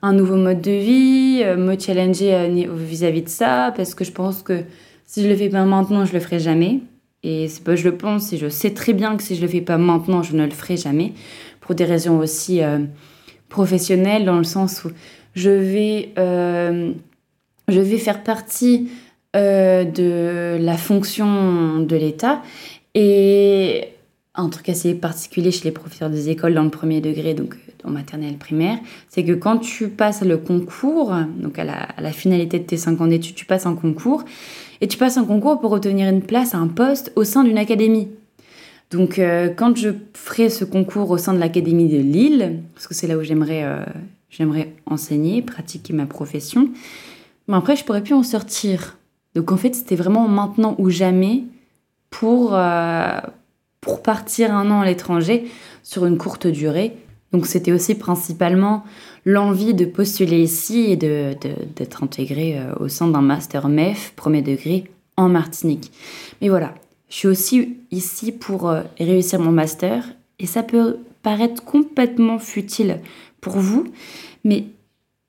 un 0.00 0.12
nouveau 0.12 0.36
mode 0.36 0.60
de 0.60 0.70
vie, 0.70 1.40
euh, 1.42 1.56
me 1.56 1.76
challenger 1.76 2.32
euh, 2.32 2.66
vis-à-vis 2.72 3.22
de 3.22 3.28
ça, 3.28 3.74
parce 3.76 3.96
que 3.96 4.04
je 4.04 4.12
pense 4.12 4.44
que 4.44 4.60
si 5.04 5.24
je 5.24 5.28
le 5.28 5.34
fais 5.34 5.48
pas 5.48 5.64
maintenant, 5.64 6.04
je 6.04 6.12
le 6.12 6.20
ferai 6.20 6.38
jamais. 6.38 6.78
Et 7.24 7.48
je 7.48 7.84
le 7.84 7.96
pense, 7.96 8.32
et 8.32 8.36
je 8.36 8.48
sais 8.48 8.72
très 8.72 8.92
bien 8.92 9.16
que 9.16 9.22
si 9.24 9.34
je 9.34 9.42
le 9.42 9.48
fais 9.48 9.62
pas 9.62 9.78
maintenant, 9.78 10.22
je 10.22 10.36
ne 10.36 10.44
le 10.44 10.52
ferai 10.52 10.76
jamais, 10.76 11.12
pour 11.60 11.74
des 11.74 11.86
raisons 11.86 12.18
aussi 12.18 12.60
professionnelles, 13.48 14.26
dans 14.26 14.36
le 14.36 14.44
sens 14.44 14.84
où 14.84 14.90
je 15.34 15.48
vais, 15.48 16.12
je 16.16 17.80
vais 17.80 17.96
faire 17.96 18.22
partie 18.22 18.90
de 19.34 20.58
la 20.60 20.76
fonction 20.76 21.80
de 21.80 21.96
l'État, 21.96 22.42
et 22.94 23.88
un 24.34 24.50
truc 24.50 24.68
assez 24.68 24.92
particulier 24.94 25.50
chez 25.50 25.64
les 25.64 25.72
professeurs 25.72 26.10
des 26.10 26.28
écoles 26.28 26.52
dans 26.52 26.64
le 26.64 26.68
premier 26.68 27.00
degré, 27.00 27.32
donc 27.32 27.56
en 27.84 27.90
maternelle 27.90 28.36
primaire, 28.36 28.78
c'est 29.08 29.24
que 29.24 29.32
quand 29.32 29.58
tu 29.58 29.88
passes 29.88 30.22
le 30.22 30.38
concours, 30.38 31.14
donc 31.38 31.58
à 31.58 31.64
la, 31.64 32.12
finalité 32.12 32.58
de 32.58 32.64
tes 32.64 32.76
5 32.76 33.00
ans 33.00 33.06
d'études, 33.06 33.34
tu 33.34 33.46
passes 33.46 33.66
un 33.66 33.74
concours, 33.74 34.24
et 34.80 34.88
tu 34.88 34.98
passes 34.98 35.16
un 35.16 35.24
concours 35.24 35.60
pour 35.60 35.72
obtenir 35.72 36.08
une 36.08 36.22
place, 36.22 36.54
un 36.54 36.68
poste 36.68 37.12
au 37.16 37.24
sein 37.24 37.44
d'une 37.44 37.58
académie. 37.58 38.08
Donc 38.90 39.18
euh, 39.18 39.48
quand 39.48 39.76
je 39.76 39.90
ferai 40.14 40.48
ce 40.50 40.64
concours 40.64 41.10
au 41.10 41.18
sein 41.18 41.34
de 41.34 41.38
l'académie 41.38 41.88
de 41.88 41.98
Lille, 41.98 42.60
parce 42.74 42.86
que 42.86 42.94
c'est 42.94 43.06
là 43.06 43.16
où 43.16 43.22
j'aimerais 43.22 43.64
euh, 43.64 43.84
j'aimerais 44.30 44.72
enseigner, 44.86 45.42
pratiquer 45.42 45.92
ma 45.92 46.06
profession, 46.06 46.68
mais 47.48 47.56
après 47.56 47.76
je 47.76 47.84
pourrais 47.84 48.02
plus 48.02 48.14
en 48.14 48.22
sortir. 48.22 48.98
Donc 49.34 49.52
en 49.52 49.56
fait 49.56 49.74
c'était 49.74 49.96
vraiment 49.96 50.28
maintenant 50.28 50.76
ou 50.78 50.90
jamais 50.90 51.44
pour, 52.10 52.54
euh, 52.54 53.20
pour 53.80 54.02
partir 54.02 54.54
un 54.54 54.70
an 54.70 54.82
à 54.82 54.86
l'étranger 54.86 55.50
sur 55.82 56.06
une 56.06 56.16
courte 56.16 56.46
durée 56.46 56.96
Donc 57.34 57.46
c'était 57.46 57.72
aussi 57.72 57.96
principalement 57.96 58.84
l'envie 59.24 59.74
de 59.74 59.84
postuler 59.86 60.40
ici 60.40 60.86
et 60.88 60.96
d'être 60.96 62.04
intégré 62.04 62.56
euh, 62.56 62.72
au 62.78 62.86
sein 62.86 63.08
d'un 63.08 63.22
master 63.22 63.66
MEF 63.68 64.12
premier 64.14 64.40
degré 64.40 64.84
en 65.16 65.28
Martinique. 65.28 65.90
Mais 66.40 66.48
voilà, 66.48 66.76
je 67.08 67.16
suis 67.16 67.26
aussi 67.26 67.76
ici 67.90 68.30
pour 68.30 68.70
euh, 68.70 68.82
réussir 69.00 69.40
mon 69.40 69.50
master 69.50 70.04
et 70.38 70.46
ça 70.46 70.62
peut 70.62 70.98
paraître 71.24 71.64
complètement 71.64 72.38
futile 72.38 73.00
pour 73.40 73.54
vous, 73.54 73.88
mais 74.44 74.66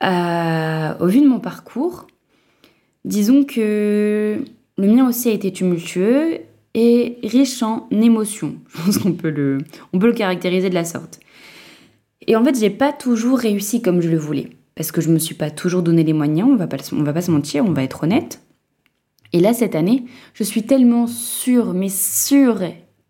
euh, 0.04 0.94
au 1.00 1.08
vu 1.08 1.20
de 1.20 1.26
mon 1.26 1.40
parcours, 1.40 2.06
disons 3.04 3.42
que 3.42 4.44
le 4.78 4.86
mien 4.86 5.08
aussi 5.08 5.28
a 5.28 5.32
été 5.32 5.52
tumultueux 5.52 6.38
et 6.74 7.18
riche 7.24 7.64
en 7.64 7.88
émotions. 7.90 8.54
Je 8.68 8.82
pense 8.82 8.98
qu'on 8.98 9.12
peut 9.12 9.30
le, 9.30 9.58
peut 9.90 10.06
le 10.06 10.12
caractériser 10.12 10.70
de 10.70 10.74
la 10.76 10.84
sorte. 10.84 11.18
Et 12.26 12.36
en 12.36 12.44
fait, 12.44 12.58
j'ai 12.58 12.70
pas 12.70 12.92
toujours 12.92 13.38
réussi 13.38 13.82
comme 13.82 14.00
je 14.00 14.08
le 14.08 14.18
voulais. 14.18 14.50
Parce 14.74 14.92
que 14.92 15.00
je 15.00 15.10
me 15.10 15.18
suis 15.18 15.34
pas 15.34 15.50
toujours 15.50 15.82
donné 15.82 16.04
les 16.04 16.12
moyens, 16.12 16.48
on 16.50 16.56
va 16.56 16.66
pas, 16.66 16.76
on 16.92 17.02
va 17.02 17.12
pas 17.12 17.22
se 17.22 17.30
mentir, 17.30 17.64
on 17.64 17.72
va 17.72 17.82
être 17.82 18.04
honnête. 18.04 18.40
Et 19.32 19.40
là, 19.40 19.52
cette 19.52 19.74
année, 19.74 20.04
je 20.34 20.44
suis 20.44 20.62
tellement 20.64 21.06
sûre, 21.06 21.72
mais 21.72 21.88
sûre 21.88 22.60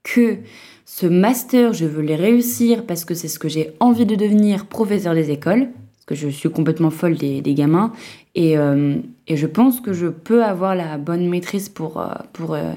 que 0.02 0.38
ce 0.84 1.06
master, 1.06 1.72
je 1.72 1.84
veux 1.84 2.02
le 2.02 2.14
réussir 2.14 2.86
parce 2.86 3.04
que 3.04 3.14
c'est 3.14 3.28
ce 3.28 3.38
que 3.38 3.48
j'ai 3.48 3.72
envie 3.80 4.06
de 4.06 4.14
devenir 4.14 4.66
professeur 4.66 5.14
des 5.14 5.30
écoles, 5.30 5.68
parce 5.94 6.06
que 6.06 6.14
je 6.14 6.28
suis 6.28 6.48
complètement 6.48 6.90
folle 6.90 7.16
des, 7.16 7.42
gamins, 7.54 7.92
euh, 8.38 8.96
et, 9.26 9.36
je 9.36 9.46
pense 9.46 9.80
que 9.80 9.92
je 9.92 10.06
peux 10.06 10.44
avoir 10.44 10.74
la 10.76 10.96
bonne 10.98 11.28
maîtrise 11.28 11.68
pour, 11.68 12.00
euh, 12.00 12.06
pour 12.32 12.54
euh, 12.54 12.72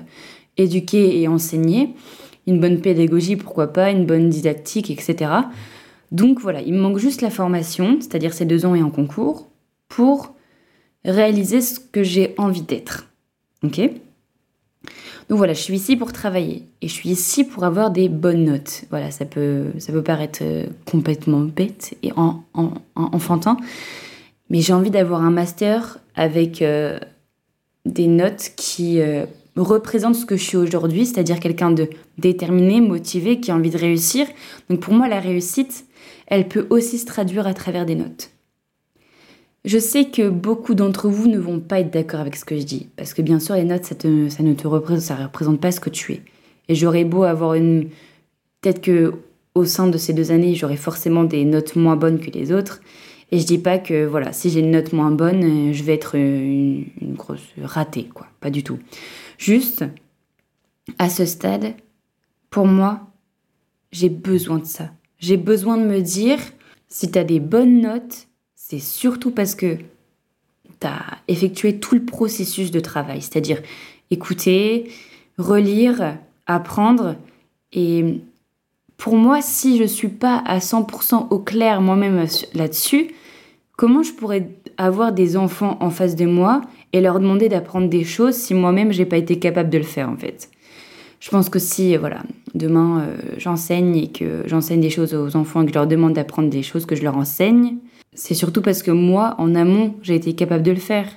éduquer 0.58 1.22
et 1.22 1.28
enseigner, 1.28 1.94
une 2.48 2.60
bonne 2.60 2.82
pédagogie, 2.82 3.36
pourquoi 3.36 3.68
pas, 3.68 3.92
une 3.92 4.06
bonne 4.06 4.30
didactique, 4.30 4.90
etc. 4.90 5.32
Donc 6.12 6.40
voilà, 6.40 6.62
il 6.62 6.74
me 6.74 6.80
manque 6.80 6.98
juste 6.98 7.22
la 7.22 7.30
formation, 7.30 7.98
c'est-à-dire 8.00 8.34
ces 8.34 8.46
deux 8.46 8.66
ans 8.66 8.76
et 8.76 8.82
en 8.82 8.90
concours, 8.90 9.48
pour 9.88 10.34
réaliser 11.06 11.62
ce 11.62 11.80
que 11.80 12.04
j'ai 12.04 12.34
envie 12.38 12.62
d'être. 12.62 13.08
Ok? 13.64 13.80
Donc 15.30 15.38
voilà, 15.38 15.54
je 15.54 15.62
suis 15.62 15.76
ici 15.76 15.96
pour 15.96 16.12
travailler 16.12 16.64
et 16.82 16.88
je 16.88 16.94
suis 16.94 17.10
ici 17.10 17.44
pour 17.44 17.64
avoir 17.64 17.92
des 17.92 18.10
bonnes 18.10 18.46
notes. 18.46 18.86
Voilà, 18.90 19.12
ça 19.12 19.26
peut, 19.26 19.66
ça 19.78 19.94
peut 19.94 20.02
paraître 20.02 20.40
euh, 20.42 20.66
complètement 20.90 21.42
bête 21.42 21.96
et 22.02 22.12
en, 22.16 22.44
enfantin, 22.96 23.58
mais 24.50 24.62
j'ai 24.62 24.74
envie 24.74 24.90
d'avoir 24.90 25.22
un 25.22 25.30
master 25.30 26.00
avec 26.16 26.64
euh, 26.64 26.98
des 27.86 28.08
notes 28.08 28.54
qui 28.56 29.00
euh, 29.02 29.26
représente 29.56 30.16
ce 30.16 30.26
que 30.26 30.36
je 30.36 30.44
suis 30.44 30.58
aujourd'hui, 30.58 31.06
c'est-à-dire 31.06 31.40
quelqu'un 31.40 31.70
de 31.70 31.90
déterminé, 32.18 32.82
motivé, 32.82 33.40
qui 33.40 33.52
a 33.52 33.56
envie 33.56 33.70
de 33.70 33.78
réussir. 33.78 34.26
Donc 34.70 34.80
pour 34.80 34.94
moi, 34.94 35.08
la 35.08 35.20
réussite, 35.20 35.86
elle 36.30 36.48
peut 36.48 36.68
aussi 36.70 36.98
se 36.98 37.06
traduire 37.06 37.48
à 37.48 37.54
travers 37.54 37.86
des 37.86 37.96
notes. 37.96 38.32
Je 39.66 39.78
sais 39.78 40.06
que 40.06 40.30
beaucoup 40.30 40.74
d'entre 40.74 41.10
vous 41.10 41.28
ne 41.28 41.38
vont 41.38 41.60
pas 41.60 41.82
être 41.82 41.92
d'accord 41.92 42.22
avec 42.22 42.38
ce 42.38 42.46
que 42.46 42.58
je 42.58 42.64
dis, 42.64 42.88
parce 42.96 43.14
que 43.14 43.22
bien 43.22 43.40
sûr, 43.40 43.56
les 43.56 43.66
notes, 43.66 43.84
ça, 43.84 43.96
ne 43.96 44.54
te 44.54 44.68
représente, 44.68 45.60
pas 45.60 45.72
ce 45.72 45.82
que 45.82 45.90
tu 45.90 46.14
es. 46.14 46.22
Et 46.70 46.76
j'aurais 46.76 47.04
beau 47.04 47.24
avoir 47.24 47.56
une... 47.56 47.90
Peut-être 48.62 48.82
que 48.82 49.14
au 49.56 49.66
sein 49.66 49.88
de 49.88 49.98
ces 49.98 50.14
deux 50.14 50.32
années, 50.32 50.56
j'aurai 50.56 50.78
forcément 50.78 51.24
des 51.24 51.44
notes 51.44 51.76
moins 51.76 51.96
bonnes 51.96 52.20
que 52.20 52.32
les 52.32 52.54
autres. 52.54 52.82
Et 53.32 53.40
je 53.40 53.46
dis 53.46 53.58
pas 53.58 53.80
que 53.80 54.06
voilà, 54.06 54.32
si 54.32 54.50
j'ai 54.50 54.62
une 54.62 54.72
note 54.72 54.94
moins 54.94 55.12
bonne, 55.12 55.74
je 55.74 55.84
vais 55.84 55.94
être 55.94 56.16
une, 56.16 56.86
une 57.02 57.16
grosse 57.16 57.48
ratée, 57.62 58.10
quoi. 58.14 58.28
Pas 58.40 58.50
du 58.50 58.64
tout. 58.64 58.80
Juste, 59.38 59.84
à 60.98 61.10
ce 61.10 61.26
stade, 61.26 61.74
pour 62.50 62.66
moi, 62.66 63.02
j'ai 63.92 64.10
besoin 64.10 64.60
de 64.60 64.66
ça. 64.66 64.92
J'ai 65.20 65.38
besoin 65.38 65.78
de 65.78 65.84
me 65.84 66.02
dire, 66.02 66.40
si 66.88 67.12
tu 67.12 67.20
as 67.20 67.24
des 67.24 67.40
bonnes 67.40 67.82
notes, 67.82 68.28
c'est 68.56 68.80
surtout 68.80 69.32
parce 69.32 69.54
que 69.54 69.76
tu 70.80 70.88
as 70.88 71.18
effectué 71.28 71.80
tout 71.80 71.96
le 71.96 72.04
processus 72.06 72.72
de 72.72 72.80
travail, 72.80 73.22
c'est-à-dire 73.22 73.62
écouter, 74.12 74.90
relire, 75.38 76.18
apprendre. 76.48 77.16
Et 77.74 78.22
pour 78.98 79.16
moi, 79.16 79.42
si 79.42 79.78
je 79.78 79.84
ne 79.84 79.88
suis 79.88 80.08
pas 80.08 80.38
à 80.38 80.60
100% 80.60 81.28
au 81.30 81.40
clair 81.40 81.82
moi-même 81.82 82.26
là-dessus, 82.54 83.12
comment 83.76 84.04
je 84.04 84.14
pourrais 84.14 84.50
avoir 84.78 85.12
des 85.12 85.36
enfants 85.36 85.78
en 85.82 85.90
face 85.90 86.16
de 86.16 86.26
moi 86.26 86.62
et 86.94 87.02
leur 87.02 87.20
demander 87.20 87.50
d'apprendre 87.50 87.90
des 87.90 88.04
choses 88.06 88.36
si 88.36 88.54
moi-même 88.54 88.94
j'ai 88.94 89.06
pas 89.06 89.18
été 89.18 89.38
capable 89.38 89.70
de 89.70 89.78
le 89.78 89.84
faire 89.84 90.10
en 90.10 90.18
fait? 90.18 90.50
Je 91.20 91.30
pense 91.30 91.50
que 91.50 91.60
si 91.60 91.96
voilà, 91.98 92.24
demain 92.56 93.02
euh, 93.02 93.18
j'enseigne 93.38 93.96
et 93.98 94.08
que 94.08 94.44
j'enseigne 94.46 94.80
des 94.80 94.90
choses 94.90 95.14
aux 95.14 95.36
enfants 95.36 95.62
et 95.62 95.66
que 95.66 95.72
je 95.72 95.76
leur 95.76 95.88
demande 95.88 96.14
d'apprendre 96.14 96.50
des 96.50 96.64
choses 96.64 96.86
que 96.86 96.96
je 96.96 97.04
leur 97.04 97.18
enseigne, 97.18 97.76
c'est 98.14 98.34
surtout 98.34 98.62
parce 98.62 98.84
que 98.84 98.92
moi 98.92 99.36
en 99.38 99.54
amont, 99.54 99.96
j'ai 100.02 100.16
été 100.16 100.34
capable 100.34 100.64
de 100.64 100.72
le 100.72 100.78
faire. 100.78 101.08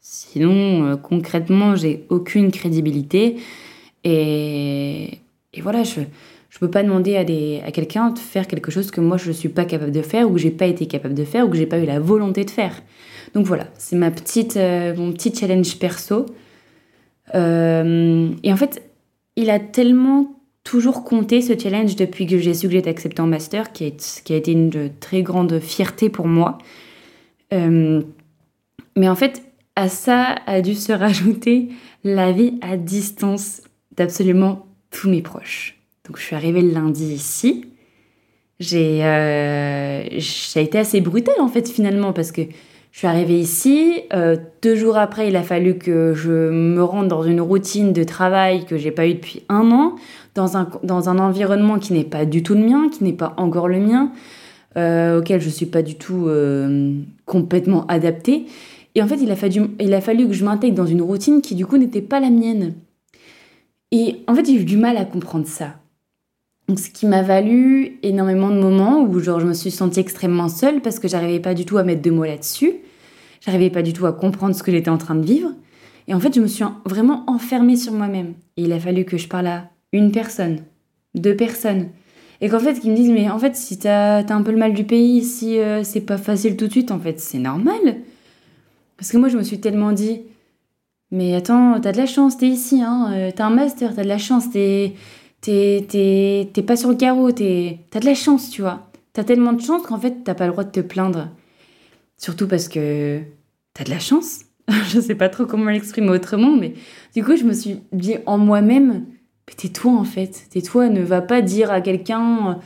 Sinon 0.00 0.84
euh, 0.84 0.96
concrètement, 0.96 1.76
j'ai 1.76 2.06
aucune 2.08 2.50
crédibilité 2.50 3.36
et, 4.04 5.18
et 5.52 5.60
voilà, 5.60 5.82
je 5.82 6.00
je 6.48 6.58
peux 6.58 6.70
pas 6.70 6.82
demander 6.82 7.14
à, 7.14 7.22
des, 7.22 7.62
à 7.64 7.70
quelqu'un 7.70 8.10
de 8.10 8.18
faire 8.18 8.48
quelque 8.48 8.72
chose 8.72 8.90
que 8.90 9.00
moi 9.00 9.16
je 9.16 9.28
ne 9.28 9.32
suis 9.32 9.48
pas 9.48 9.64
capable 9.64 9.92
de 9.92 10.02
faire 10.02 10.28
ou 10.28 10.32
que 10.32 10.40
j'ai 10.40 10.50
pas 10.50 10.66
été 10.66 10.86
capable 10.86 11.14
de 11.14 11.22
faire 11.24 11.46
ou 11.46 11.48
que 11.48 11.56
j'ai 11.56 11.66
pas 11.66 11.78
eu 11.78 11.86
la 11.86 12.00
volonté 12.00 12.44
de 12.44 12.50
faire. 12.50 12.82
Donc 13.34 13.46
voilà, 13.46 13.68
c'est 13.78 13.94
ma 13.94 14.10
petite, 14.10 14.56
euh, 14.56 14.96
mon 14.96 15.12
petit 15.12 15.32
challenge 15.32 15.78
perso. 15.78 16.26
Et 17.32 18.52
en 18.52 18.56
fait, 18.56 18.89
il 19.36 19.50
a 19.50 19.58
tellement 19.58 20.40
toujours 20.64 21.04
compté 21.04 21.40
ce 21.40 21.58
challenge 21.58 21.96
depuis 21.96 22.26
que 22.26 22.38
j'ai 22.38 22.54
su 22.54 22.66
que 22.66 22.72
j'étais 22.72 22.90
acceptée 22.90 23.22
en 23.22 23.26
master, 23.26 23.72
qui, 23.72 23.84
a 23.84 24.34
été 24.34 24.52
une 24.52 24.90
très 25.00 25.22
grande 25.22 25.58
fierté 25.58 26.10
pour 26.10 26.26
moi. 26.26 26.58
Euh, 27.52 28.02
mais 28.96 29.08
en 29.08 29.16
fait, 29.16 29.42
à 29.76 29.88
ça 29.88 30.36
a 30.46 30.60
dû 30.60 30.74
se 30.74 30.92
rajouter 30.92 31.68
la 32.04 32.32
vie 32.32 32.54
à 32.60 32.76
distance 32.76 33.62
d'absolument 33.96 34.66
tous 34.90 35.08
mes 35.08 35.22
proches. 35.22 35.76
Donc 36.06 36.18
je 36.18 36.22
suis 36.22 36.36
arrivée 36.36 36.62
le 36.62 36.72
lundi 36.72 37.12
ici. 37.12 37.66
J'ai, 38.58 38.98
ça 39.00 40.60
a 40.60 40.62
été 40.62 40.78
assez 40.78 41.00
brutal 41.00 41.34
en 41.40 41.48
fait 41.48 41.66
finalement 41.66 42.12
parce 42.12 42.30
que 42.30 42.42
je 42.90 42.98
suis 42.98 43.06
arrivée 43.06 43.38
ici. 43.38 44.02
Euh, 44.12 44.36
deux 44.62 44.74
jours 44.74 44.96
après, 44.96 45.28
il 45.28 45.36
a 45.36 45.42
fallu 45.42 45.78
que 45.78 46.12
je 46.14 46.50
me 46.50 46.82
rende 46.82 47.08
dans 47.08 47.22
une 47.22 47.40
routine 47.40 47.92
de 47.92 48.02
travail 48.02 48.64
que 48.66 48.76
j'ai 48.76 48.90
pas 48.90 49.06
eu 49.06 49.14
depuis 49.14 49.42
un 49.48 49.70
an, 49.70 49.94
dans 50.34 50.56
un, 50.56 50.68
dans 50.82 51.08
un 51.08 51.18
environnement 51.18 51.78
qui 51.78 51.92
n'est 51.92 52.04
pas 52.04 52.24
du 52.24 52.42
tout 52.42 52.54
le 52.54 52.60
mien, 52.60 52.88
qui 52.88 53.04
n'est 53.04 53.12
pas 53.12 53.34
encore 53.36 53.68
le 53.68 53.78
mien, 53.78 54.10
euh, 54.76 55.20
auquel 55.20 55.40
je 55.40 55.48
suis 55.48 55.66
pas 55.66 55.82
du 55.82 55.94
tout 55.94 56.26
euh, 56.26 56.94
complètement 57.26 57.86
adaptée. 57.86 58.46
Et 58.96 59.02
en 59.02 59.06
fait, 59.06 59.18
il 59.22 59.30
a, 59.30 59.36
fallu, 59.36 59.68
il 59.78 59.94
a 59.94 60.00
fallu 60.00 60.26
que 60.26 60.32
je 60.32 60.44
m'intègre 60.44 60.74
dans 60.74 60.86
une 60.86 61.02
routine 61.02 61.42
qui 61.42 61.54
du 61.54 61.66
coup 61.66 61.78
n'était 61.78 62.02
pas 62.02 62.18
la 62.18 62.30
mienne. 62.30 62.74
Et 63.92 64.16
en 64.26 64.34
fait, 64.34 64.46
j'ai 64.46 64.54
eu 64.54 64.64
du 64.64 64.76
mal 64.76 64.96
à 64.96 65.04
comprendre 65.04 65.46
ça. 65.46 65.76
Donc, 66.70 66.78
ce 66.78 66.88
qui 66.88 67.06
m'a 67.06 67.22
valu 67.22 67.98
énormément 68.04 68.48
de 68.48 68.60
moments 68.60 69.02
où 69.02 69.18
genre, 69.18 69.40
je 69.40 69.46
me 69.46 69.54
suis 69.54 69.72
sentie 69.72 69.98
extrêmement 69.98 70.48
seule 70.48 70.80
parce 70.80 71.00
que 71.00 71.08
j'arrivais 71.08 71.40
pas 71.40 71.52
du 71.52 71.64
tout 71.64 71.78
à 71.78 71.82
mettre 71.82 72.00
de 72.00 72.12
mots 72.12 72.22
là-dessus. 72.22 72.74
J'arrivais 73.40 73.70
pas 73.70 73.82
du 73.82 73.92
tout 73.92 74.06
à 74.06 74.12
comprendre 74.12 74.54
ce 74.54 74.62
que 74.62 74.70
j'étais 74.70 74.88
en 74.88 74.96
train 74.96 75.16
de 75.16 75.26
vivre. 75.26 75.50
Et 76.06 76.14
en 76.14 76.20
fait, 76.20 76.32
je 76.32 76.40
me 76.40 76.46
suis 76.46 76.62
vraiment 76.84 77.24
enfermée 77.26 77.74
sur 77.74 77.92
moi-même. 77.92 78.34
Et 78.56 78.62
il 78.62 78.72
a 78.72 78.78
fallu 78.78 79.04
que 79.04 79.16
je 79.16 79.26
parle 79.26 79.48
à 79.48 79.64
une 79.92 80.12
personne, 80.12 80.60
deux 81.16 81.34
personnes. 81.34 81.88
Et 82.40 82.48
qu'en 82.48 82.60
fait, 82.60 82.78
qu'ils 82.78 82.92
me 82.92 82.96
disent, 82.96 83.10
mais 83.10 83.28
en 83.28 83.40
fait, 83.40 83.56
si 83.56 83.76
t'as 83.76 84.18
as 84.18 84.32
un 84.32 84.42
peu 84.42 84.52
le 84.52 84.56
mal 84.56 84.72
du 84.72 84.84
pays, 84.84 85.24
si 85.24 85.58
euh, 85.58 85.82
c'est 85.82 86.02
pas 86.02 86.18
facile 86.18 86.56
tout 86.56 86.68
de 86.68 86.70
suite, 86.70 86.92
en 86.92 87.00
fait, 87.00 87.18
c'est 87.18 87.40
normal. 87.40 87.96
Parce 88.96 89.10
que 89.10 89.16
moi, 89.16 89.28
je 89.28 89.36
me 89.36 89.42
suis 89.42 89.58
tellement 89.58 89.90
dit, 89.90 90.20
mais 91.10 91.34
attends, 91.34 91.80
t'as 91.80 91.90
de 91.90 91.96
la 91.96 92.06
chance, 92.06 92.38
t'es 92.38 92.46
ici, 92.46 92.80
hein, 92.80 93.10
euh, 93.12 93.30
t'as 93.34 93.46
un 93.46 93.50
master, 93.50 93.92
t'as 93.96 94.04
de 94.04 94.08
la 94.08 94.18
chance, 94.18 94.52
t'es 94.52 94.94
t'es 95.40 96.64
pas 96.66 96.76
sur 96.76 96.90
le 96.90 96.96
carreau, 96.96 97.32
t'as 97.32 98.00
de 98.00 98.04
la 98.04 98.14
chance, 98.14 98.50
tu 98.50 98.62
vois. 98.62 98.90
T'as 99.12 99.24
tellement 99.24 99.52
de 99.52 99.60
chance 99.60 99.82
qu'en 99.82 99.98
fait, 99.98 100.22
t'as 100.24 100.34
pas 100.34 100.46
le 100.46 100.52
droit 100.52 100.64
de 100.64 100.70
te 100.70 100.80
plaindre. 100.80 101.28
Surtout 102.16 102.46
parce 102.46 102.68
que 102.68 103.20
t'as 103.74 103.84
de 103.84 103.90
la 103.90 103.98
chance. 103.98 104.40
je 104.88 105.00
sais 105.00 105.14
pas 105.14 105.28
trop 105.28 105.46
comment 105.46 105.70
l'exprimer 105.70 106.10
autrement, 106.10 106.56
mais 106.56 106.74
du 107.14 107.24
coup, 107.24 107.36
je 107.36 107.44
me 107.44 107.52
suis 107.52 107.80
dit 107.92 108.16
en 108.26 108.38
moi-même, 108.38 109.06
tais-toi 109.56 109.92
en 109.92 110.04
fait, 110.04 110.44
tais-toi, 110.50 110.88
ne 110.88 111.02
va 111.02 111.20
pas 111.20 111.42
dire 111.42 111.70
à 111.70 111.80
quelqu'un, 111.80 112.60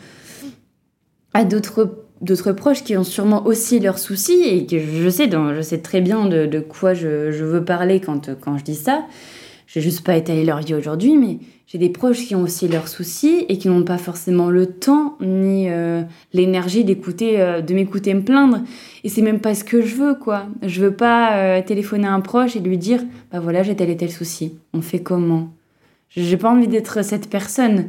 à 1.32 1.44
d'autres 1.44 2.52
proches 2.52 2.84
qui 2.84 2.96
ont 2.96 3.04
sûrement 3.04 3.46
aussi 3.46 3.80
leurs 3.80 3.98
soucis 3.98 4.42
et 4.44 4.66
que 4.66 4.78
je 4.78 5.08
sais, 5.08 5.30
je 5.30 5.62
sais 5.62 5.78
très 5.78 6.00
bien 6.00 6.26
de, 6.26 6.46
de 6.46 6.60
quoi 6.60 6.92
je, 6.94 7.30
je, 7.30 7.44
veux 7.44 7.64
parler 7.64 8.00
quand, 8.00 8.34
quand 8.40 8.58
je 8.58 8.64
dis 8.64 8.74
ça. 8.74 9.06
Je 9.66 9.78
vais 9.78 9.82
juste 9.82 10.04
pas 10.04 10.16
étaler 10.16 10.44
leur 10.44 10.60
vie 10.60 10.74
aujourd'hui, 10.74 11.16
mais 11.16 11.38
j'ai 11.74 11.80
des 11.80 11.90
proches 11.90 12.24
qui 12.24 12.36
ont 12.36 12.42
aussi 12.42 12.68
leurs 12.68 12.86
soucis 12.86 13.46
et 13.48 13.58
qui 13.58 13.66
n'ont 13.66 13.82
pas 13.82 13.98
forcément 13.98 14.48
le 14.48 14.66
temps 14.66 15.16
ni 15.20 15.68
euh, 15.68 16.02
l'énergie 16.32 16.84
d'écouter, 16.84 17.40
euh, 17.40 17.62
de 17.62 17.74
m'écouter 17.74 18.14
me 18.14 18.22
plaindre. 18.22 18.60
Et 19.02 19.08
c'est 19.08 19.22
même 19.22 19.40
pas 19.40 19.56
ce 19.56 19.64
que 19.64 19.82
je 19.82 19.96
veux, 19.96 20.14
quoi. 20.14 20.46
Je 20.62 20.80
veux 20.80 20.94
pas 20.94 21.36
euh, 21.36 21.62
téléphoner 21.62 22.06
à 22.06 22.12
un 22.12 22.20
proche 22.20 22.54
et 22.54 22.60
lui 22.60 22.78
dire, 22.78 23.02
bah 23.32 23.40
voilà, 23.40 23.64
j'ai 23.64 23.74
tel 23.74 23.90
et 23.90 23.96
tel 23.96 24.12
souci. 24.12 24.56
On 24.72 24.82
fait 24.82 25.02
comment? 25.02 25.48
J'ai 26.10 26.36
pas 26.36 26.48
envie 26.48 26.68
d'être 26.68 27.04
cette 27.04 27.28
personne. 27.28 27.88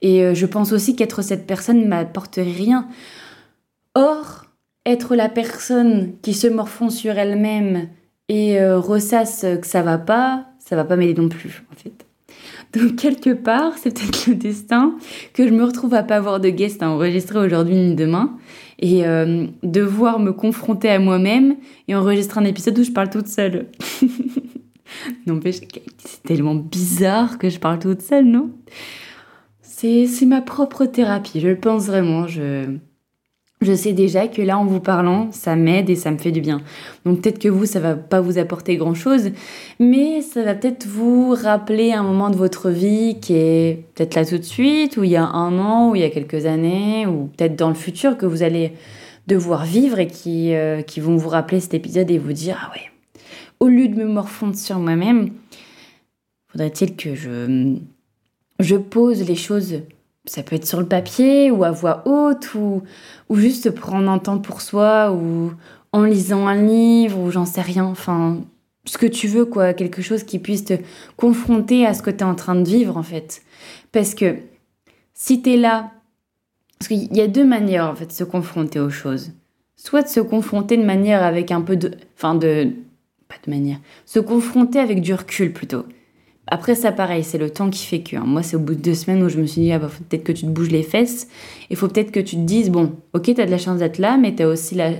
Et 0.00 0.32
je 0.32 0.46
pense 0.46 0.70
aussi 0.70 0.94
qu'être 0.94 1.22
cette 1.22 1.44
personne 1.44 1.88
m'apporterait 1.88 2.52
rien. 2.52 2.86
Or, 3.96 4.44
être 4.86 5.16
la 5.16 5.28
personne 5.28 6.12
qui 6.22 6.34
se 6.34 6.46
morfond 6.46 6.88
sur 6.88 7.18
elle-même 7.18 7.88
et 8.28 8.64
ressasse 8.64 9.44
que 9.60 9.66
ça 9.66 9.82
va 9.82 9.98
pas, 9.98 10.46
ça 10.60 10.76
va 10.76 10.84
pas 10.84 10.94
m'aider 10.94 11.20
non 11.20 11.28
plus, 11.28 11.64
en 11.72 11.74
fait. 11.74 12.06
Donc, 12.74 12.96
quelque 12.96 13.30
part, 13.30 13.78
c'est 13.78 13.94
peut-être 13.94 14.26
le 14.26 14.34
destin 14.34 14.96
que 15.32 15.46
je 15.46 15.52
me 15.52 15.64
retrouve 15.64 15.94
à 15.94 16.02
pas 16.02 16.16
avoir 16.16 16.40
de 16.40 16.48
guest 16.50 16.82
à 16.82 16.90
enregistrer 16.90 17.38
aujourd'hui 17.38 17.76
ni 17.76 17.94
demain 17.94 18.36
et 18.78 19.06
euh, 19.06 19.46
devoir 19.62 20.18
me 20.18 20.32
confronter 20.32 20.88
à 20.90 20.98
moi-même 20.98 21.56
et 21.88 21.94
enregistrer 21.94 22.40
un 22.40 22.44
épisode 22.44 22.78
où 22.78 22.84
je 22.84 22.90
parle 22.90 23.10
toute 23.10 23.28
seule. 23.28 23.66
N'empêche, 25.26 25.60
c'est 25.98 26.22
tellement 26.22 26.54
bizarre 26.54 27.38
que 27.38 27.48
je 27.48 27.58
parle 27.58 27.78
toute 27.78 28.02
seule, 28.02 28.26
non? 28.26 28.50
C'est 29.62 30.26
ma 30.26 30.40
propre 30.40 30.86
thérapie, 30.86 31.40
je 31.40 31.48
le 31.48 31.58
pense 31.58 31.86
vraiment. 31.86 32.26
Je, 32.26 32.64
je 33.64 33.74
sais 33.74 33.92
déjà 33.92 34.28
que 34.28 34.42
là, 34.42 34.58
en 34.58 34.64
vous 34.64 34.80
parlant, 34.80 35.30
ça 35.32 35.56
m'aide 35.56 35.90
et 35.90 35.96
ça 35.96 36.10
me 36.10 36.18
fait 36.18 36.30
du 36.30 36.40
bien. 36.40 36.60
Donc 37.04 37.20
peut-être 37.20 37.38
que 37.38 37.48
vous, 37.48 37.66
ça 37.66 37.80
va 37.80 37.94
pas 37.94 38.20
vous 38.20 38.38
apporter 38.38 38.76
grand-chose, 38.76 39.30
mais 39.80 40.20
ça 40.22 40.42
va 40.42 40.54
peut-être 40.54 40.86
vous 40.86 41.30
rappeler 41.34 41.92
un 41.92 42.02
moment 42.02 42.30
de 42.30 42.36
votre 42.36 42.70
vie 42.70 43.18
qui 43.20 43.34
est 43.34 43.84
peut-être 43.94 44.14
là 44.14 44.24
tout 44.24 44.38
de 44.38 44.42
suite, 44.42 44.96
ou 44.96 45.04
il 45.04 45.10
y 45.10 45.16
a 45.16 45.24
un 45.24 45.58
an, 45.58 45.90
ou 45.90 45.96
il 45.96 46.02
y 46.02 46.04
a 46.04 46.10
quelques 46.10 46.46
années, 46.46 47.06
ou 47.06 47.30
peut-être 47.36 47.56
dans 47.56 47.68
le 47.68 47.74
futur 47.74 48.16
que 48.16 48.26
vous 48.26 48.42
allez 48.42 48.72
devoir 49.26 49.64
vivre 49.64 49.98
et 49.98 50.06
qui, 50.06 50.54
euh, 50.54 50.82
vont 50.98 51.16
vous 51.16 51.30
rappeler 51.30 51.60
cet 51.60 51.74
épisode 51.74 52.10
et 52.10 52.18
vous 52.18 52.32
dire, 52.32 52.58
ah 52.62 52.70
ouais, 52.74 52.90
au 53.60 53.68
lieu 53.68 53.88
de 53.88 53.94
me 53.94 54.04
morfondre 54.04 54.56
sur 54.56 54.78
moi-même, 54.78 55.30
faudrait-il 56.48 56.94
que 56.96 57.14
je 57.14 58.76
pose 58.76 59.26
les 59.26 59.36
choses 59.36 59.80
ça 60.26 60.42
peut 60.42 60.56
être 60.56 60.66
sur 60.66 60.80
le 60.80 60.86
papier 60.86 61.50
ou 61.50 61.64
à 61.64 61.70
voix 61.70 62.02
haute 62.06 62.54
ou, 62.54 62.82
ou 63.28 63.36
juste 63.36 63.70
prendre 63.70 64.10
un 64.10 64.18
temps 64.18 64.38
pour 64.38 64.60
soi 64.60 65.12
ou 65.12 65.52
en 65.92 66.04
lisant 66.04 66.46
un 66.46 66.62
livre 66.62 67.18
ou 67.18 67.30
j'en 67.30 67.44
sais 67.44 67.60
rien. 67.60 67.84
Enfin, 67.84 68.40
ce 68.84 68.98
que 68.98 69.06
tu 69.06 69.28
veux, 69.28 69.44
quoi. 69.44 69.74
Quelque 69.74 70.02
chose 70.02 70.24
qui 70.24 70.38
puisse 70.38 70.64
te 70.64 70.74
confronter 71.16 71.86
à 71.86 71.94
ce 71.94 72.02
que 72.02 72.10
tu 72.10 72.18
es 72.18 72.24
en 72.24 72.34
train 72.34 72.54
de 72.54 72.68
vivre, 72.68 72.96
en 72.96 73.02
fait. 73.02 73.42
Parce 73.92 74.14
que 74.14 74.36
si 75.14 75.42
tu 75.42 75.52
es 75.52 75.56
là, 75.56 75.92
parce 76.78 76.88
qu'il 76.88 77.14
y 77.14 77.20
a 77.20 77.28
deux 77.28 77.46
manières, 77.46 77.86
en 77.86 77.94
fait, 77.94 78.06
de 78.06 78.12
se 78.12 78.24
confronter 78.24 78.80
aux 78.80 78.90
choses. 78.90 79.32
Soit 79.76 80.02
de 80.02 80.08
se 80.08 80.20
confronter 80.20 80.76
de 80.76 80.84
manière 80.84 81.22
avec 81.22 81.50
un 81.50 81.60
peu 81.60 81.76
de. 81.76 81.92
Enfin, 82.16 82.34
de. 82.34 82.72
Pas 83.28 83.36
de 83.44 83.50
manière. 83.50 83.78
Se 84.06 84.18
confronter 84.18 84.78
avec 84.78 85.00
du 85.00 85.14
recul 85.14 85.52
plutôt. 85.52 85.84
Après, 86.46 86.74
ça, 86.74 86.92
pareil, 86.92 87.24
c'est 87.24 87.38
le 87.38 87.48
temps 87.50 87.70
qui 87.70 87.86
fait 87.86 88.00
que. 88.00 88.16
Hein. 88.16 88.24
Moi, 88.26 88.42
c'est 88.42 88.56
au 88.56 88.60
bout 88.60 88.74
de 88.74 88.80
deux 88.80 88.94
semaines 88.94 89.22
où 89.22 89.28
je 89.28 89.38
me 89.38 89.46
suis 89.46 89.62
dit, 89.62 89.72
ah 89.72 89.78
bah, 89.78 89.90
peut-être 90.08 90.24
que 90.24 90.32
tu 90.32 90.42
te 90.42 90.50
bouges 90.50 90.70
les 90.70 90.82
fesses. 90.82 91.28
Il 91.70 91.76
faut 91.76 91.88
peut-être 91.88 92.10
que 92.10 92.20
tu 92.20 92.36
te 92.36 92.42
dises, 92.42 92.70
bon, 92.70 92.92
ok, 93.14 93.32
t'as 93.34 93.46
de 93.46 93.50
la 93.50 93.58
chance 93.58 93.78
d'être 93.78 93.98
là, 93.98 94.18
mais 94.18 94.34
t'as 94.34 94.46
aussi 94.46 94.74
la, 94.74 94.90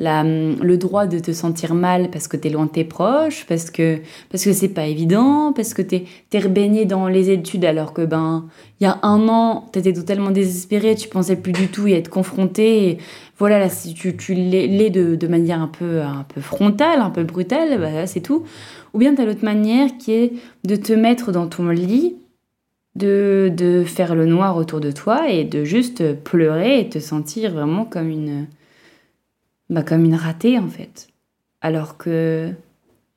le 0.00 0.76
droit 0.76 1.06
de 1.06 1.18
te 1.18 1.32
sentir 1.32 1.74
mal 1.74 2.10
parce 2.10 2.26
que 2.26 2.36
t'es 2.36 2.48
loin 2.48 2.64
de 2.64 2.70
tes 2.70 2.84
proches, 2.84 3.44
parce 3.46 3.70
que 3.70 3.98
parce 4.30 4.44
que 4.44 4.52
c'est 4.52 4.68
pas 4.68 4.86
évident, 4.86 5.52
parce 5.52 5.74
que 5.74 5.82
t'es 5.82 6.04
es 6.32 6.38
rebaigné 6.38 6.86
dans 6.86 7.06
les 7.06 7.30
études 7.30 7.64
alors 7.66 7.92
que, 7.92 8.02
ben, 8.02 8.46
il 8.80 8.84
y 8.84 8.86
a 8.86 8.98
un 9.02 9.28
an, 9.28 9.68
t'étais 9.72 9.92
totalement 9.92 10.30
désespéré, 10.30 10.94
tu 10.94 11.08
pensais 11.08 11.36
plus 11.36 11.52
du 11.52 11.68
tout 11.68 11.86
y 11.86 11.92
être 11.92 12.08
confronté. 12.08 12.98
Voilà, 13.38 13.58
là, 13.58 13.68
si 13.68 13.94
tu, 13.94 14.34
l'es 14.34 14.90
de, 14.90 15.16
de 15.16 15.26
manière 15.26 15.60
un 15.60 15.68
peu, 15.68 16.00
un 16.00 16.24
peu 16.34 16.40
frontale, 16.40 17.00
un 17.00 17.10
peu 17.10 17.24
brutale, 17.24 17.78
bah, 17.78 18.06
c'est 18.06 18.20
tout. 18.20 18.44
Ou 18.94 18.98
bien 18.98 19.14
tu 19.14 19.20
as 19.20 19.24
l'autre 19.26 19.44
manière 19.44 19.90
qui 19.98 20.12
est 20.12 20.32
de 20.64 20.76
te 20.76 20.92
mettre 20.92 21.30
dans 21.32 21.46
ton 21.46 21.68
lit, 21.68 22.16
de, 22.96 23.52
de 23.54 23.84
faire 23.84 24.14
le 24.14 24.26
noir 24.26 24.56
autour 24.56 24.80
de 24.80 24.90
toi 24.90 25.30
et 25.30 25.44
de 25.44 25.64
juste 25.64 26.14
pleurer 26.22 26.80
et 26.80 26.88
te 26.88 26.98
sentir 26.98 27.52
vraiment 27.52 27.84
comme 27.84 28.08
une, 28.08 28.46
bah, 29.70 29.82
comme 29.82 30.04
une 30.04 30.16
ratée 30.16 30.58
en 30.58 30.68
fait. 30.68 31.08
Alors 31.62 31.96
que, 31.96 32.52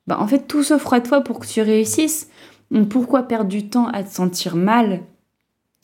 bah, 0.08 0.18
en 0.20 0.28
fait, 0.28 0.48
tout 0.48 0.64
s'offre 0.64 0.94
à 0.94 1.02
toi 1.02 1.22
pour 1.22 1.40
que 1.40 1.48
tu 1.48 1.62
réussisses. 1.62 2.30
Donc 2.72 2.90
pourquoi 2.90 3.24
perdre 3.24 3.50
du 3.50 3.68
temps 3.68 3.88
à 3.88 4.04
te 4.04 4.14
sentir 4.14 4.56
mal 4.56 5.02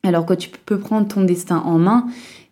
alors 0.03 0.25
que 0.25 0.33
tu 0.33 0.49
peux 0.49 0.79
prendre 0.79 1.07
ton 1.07 1.23
destin 1.23 1.57
en 1.65 1.77
main 1.77 2.07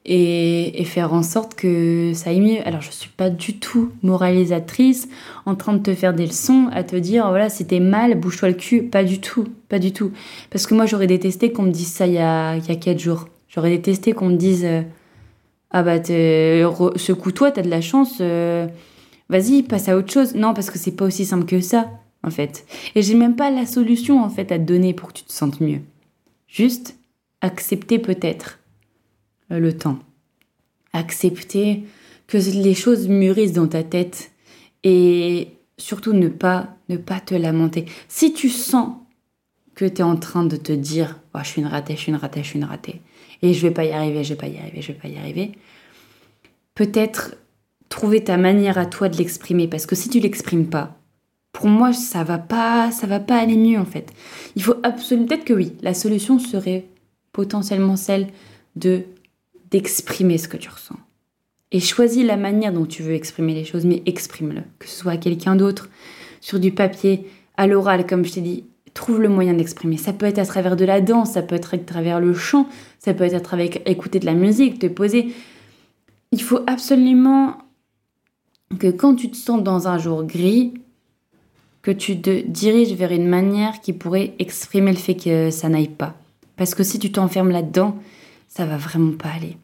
et, 0.05 0.83
faire 0.85 1.13
en 1.13 1.23
sorte 1.23 1.55
que 1.55 2.11
ça 2.13 2.29
aille 2.29 2.41
mieux? 2.41 2.67
Alors 2.67 2.81
je 2.81 2.91
suis 2.91 3.09
pas 3.09 3.29
du 3.29 3.57
tout 3.57 3.91
moralisatrice 4.03 5.09
en 5.45 5.55
train 5.55 5.73
de 5.73 5.81
te 5.81 5.93
faire 5.93 6.13
des 6.13 6.27
leçons, 6.27 6.69
à 6.71 6.83
te 6.83 6.95
dire 6.95 7.27
voilà 7.29 7.49
si 7.49 7.65
t'es 7.65 7.79
mal, 7.79 8.19
bouge-toi 8.19 8.49
le 8.49 8.55
cul, 8.55 8.83
pas 8.83 9.03
du 9.03 9.19
tout, 9.19 9.47
pas 9.69 9.79
du 9.79 9.91
tout. 9.91 10.11
Parce 10.49 10.67
que 10.67 10.75
moi 10.75 10.85
j'aurais 10.85 11.07
détesté 11.07 11.51
qu'on 11.51 11.63
me 11.63 11.71
dise 11.71 11.91
ça 11.91 12.05
il 12.05 12.13
y 12.13 12.19
a, 12.19 12.57
il 12.57 12.65
y 12.67 12.71
a 12.71 12.75
4 12.75 12.99
jours. 12.99 13.27
J'aurais 13.47 13.71
détesté 13.71 14.13
qu'on 14.13 14.29
me 14.29 14.37
dise 14.37 14.65
euh, 14.65 14.81
ah 15.71 15.83
bah 15.83 16.01
secoue-toi, 16.03 17.51
t'as 17.51 17.61
de 17.61 17.69
la 17.69 17.81
chance, 17.81 18.17
euh, 18.21 18.67
vas-y 19.29 19.63
passe 19.63 19.89
à 19.89 19.97
autre 19.97 20.11
chose. 20.11 20.35
Non 20.35 20.53
parce 20.53 20.69
que 20.69 20.79
c'est 20.79 20.95
pas 20.95 21.05
aussi 21.05 21.25
simple 21.25 21.45
que 21.45 21.59
ça 21.59 21.89
en 22.23 22.29
fait. 22.29 22.65
Et 22.95 23.01
j'ai 23.01 23.15
même 23.15 23.35
pas 23.35 23.51
la 23.51 23.65
solution 23.65 24.23
en 24.23 24.29
fait 24.29 24.51
à 24.51 24.59
te 24.59 24.63
donner 24.63 24.93
pour 24.93 25.09
que 25.09 25.13
tu 25.19 25.23
te 25.23 25.31
sentes 25.31 25.59
mieux. 25.59 25.81
Juste 26.47 26.97
accepter 27.41 27.99
peut-être 27.99 28.59
euh, 29.51 29.59
le 29.59 29.77
temps. 29.77 29.99
Accepter 30.93 31.83
que 32.27 32.37
les 32.37 32.73
choses 32.73 33.07
mûrissent 33.07 33.53
dans 33.53 33.67
ta 33.67 33.83
tête 33.83 34.31
et 34.83 35.49
surtout 35.77 36.13
ne 36.13 36.29
pas, 36.29 36.75
ne 36.89 36.97
pas 36.97 37.19
te 37.19 37.35
lamenter. 37.35 37.85
Si 38.07 38.33
tu 38.33 38.49
sens 38.49 38.95
que 39.75 39.85
tu 39.85 39.97
es 39.97 40.03
en 40.03 40.15
train 40.15 40.43
de 40.43 40.55
te 40.55 40.71
dire 40.71 41.19
oh, 41.35 41.39
je 41.43 41.49
suis 41.49 41.61
une 41.61 41.67
ratée, 41.67 41.95
je 41.95 42.01
suis 42.01 42.11
une 42.11 42.17
ratée, 42.17 42.41
je 42.41 42.47
suis 42.47 42.59
une 42.59 42.65
ratée 42.65 43.01
et 43.41 43.53
je 43.53 43.61
vais 43.61 43.73
pas 43.73 43.85
y 43.85 43.91
arriver, 43.91 44.23
je 44.23 44.29
vais 44.29 44.39
pas 44.39 44.47
y 44.47 44.57
arriver, 44.57 44.81
je 44.81 44.91
vais 44.91 44.97
pas 44.97 45.07
y 45.07 45.17
arriver. 45.17 45.51
Peut-être 46.75 47.35
trouver 47.89 48.23
ta 48.23 48.37
manière 48.37 48.77
à 48.77 48.85
toi 48.85 49.09
de 49.09 49.17
l'exprimer 49.17 49.67
parce 49.67 49.85
que 49.85 49.95
si 49.95 50.09
tu 50.09 50.19
l'exprimes 50.19 50.67
pas, 50.67 50.97
pour 51.53 51.67
moi 51.67 51.93
ça 51.93 52.23
va 52.23 52.37
pas 52.37 52.91
ça 52.91 53.07
va 53.07 53.19
pas 53.19 53.37
aller 53.37 53.57
mieux 53.57 53.79
en 53.79 53.85
fait. 53.85 54.11
Il 54.55 54.63
faut 54.63 54.75
absolument 54.83 55.27
peut-être 55.27 55.45
que 55.45 55.53
oui, 55.53 55.73
la 55.81 55.93
solution 55.93 56.39
serait 56.39 56.85
potentiellement 57.31 57.95
celle 57.95 58.27
de 58.75 59.03
d'exprimer 59.71 60.37
ce 60.37 60.47
que 60.47 60.57
tu 60.57 60.69
ressens. 60.69 60.95
Et 61.71 61.79
choisis 61.79 62.25
la 62.25 62.37
manière 62.37 62.71
dont 62.71 62.85
tu 62.85 63.03
veux 63.03 63.13
exprimer 63.13 63.53
les 63.53 63.65
choses, 63.65 63.85
mais 63.85 64.01
exprime-le. 64.05 64.61
Que 64.79 64.87
ce 64.87 64.95
soit 64.95 65.13
à 65.13 65.17
quelqu'un 65.17 65.55
d'autre, 65.55 65.89
sur 66.39 66.59
du 66.59 66.71
papier, 66.71 67.27
à 67.57 67.67
l'oral, 67.67 68.07
comme 68.07 68.23
je 68.23 68.33
t'ai 68.33 68.41
dit, 68.41 68.63
trouve 68.97 69.21
le 69.21 69.29
moyen 69.29 69.53
d'exprimer. 69.53 69.97
Ça 69.97 70.13
peut 70.13 70.25
être 70.25 70.39
à 70.39 70.45
travers 70.45 70.75
de 70.75 70.85
la 70.85 71.01
danse, 71.01 71.31
ça 71.31 71.41
peut 71.41 71.55
être 71.55 71.73
à 71.73 71.77
travers 71.77 72.19
le 72.19 72.33
chant, 72.33 72.67
ça 72.99 73.13
peut 73.13 73.23
être 73.23 73.35
à 73.35 73.39
travers 73.39 73.69
écouter 73.85 74.19
de 74.19 74.25
la 74.25 74.33
musique, 74.33 74.79
te 74.79 74.87
poser. 74.87 75.33
Il 76.31 76.41
faut 76.41 76.59
absolument 76.67 77.57
que 78.79 78.87
quand 78.87 79.15
tu 79.15 79.29
te 79.29 79.37
sens 79.37 79.63
dans 79.63 79.87
un 79.87 79.97
jour 79.97 80.23
gris, 80.23 80.73
que 81.81 81.91
tu 81.91 82.19
te 82.19 82.41
diriges 82.41 82.93
vers 82.93 83.11
une 83.13 83.27
manière 83.27 83.79
qui 83.79 83.93
pourrait 83.93 84.33
exprimer 84.39 84.91
le 84.91 84.97
fait 84.97 85.15
que 85.15 85.51
ça 85.51 85.69
n'aille 85.69 85.87
pas. 85.87 86.15
Parce 86.57 86.75
que 86.75 86.83
si 86.83 86.99
tu 86.99 87.11
t'enfermes 87.11 87.51
là-dedans, 87.51 87.95
ça 88.47 88.65
va 88.65 88.77
vraiment 88.77 89.11
pas 89.11 89.29
aller. 89.29 89.57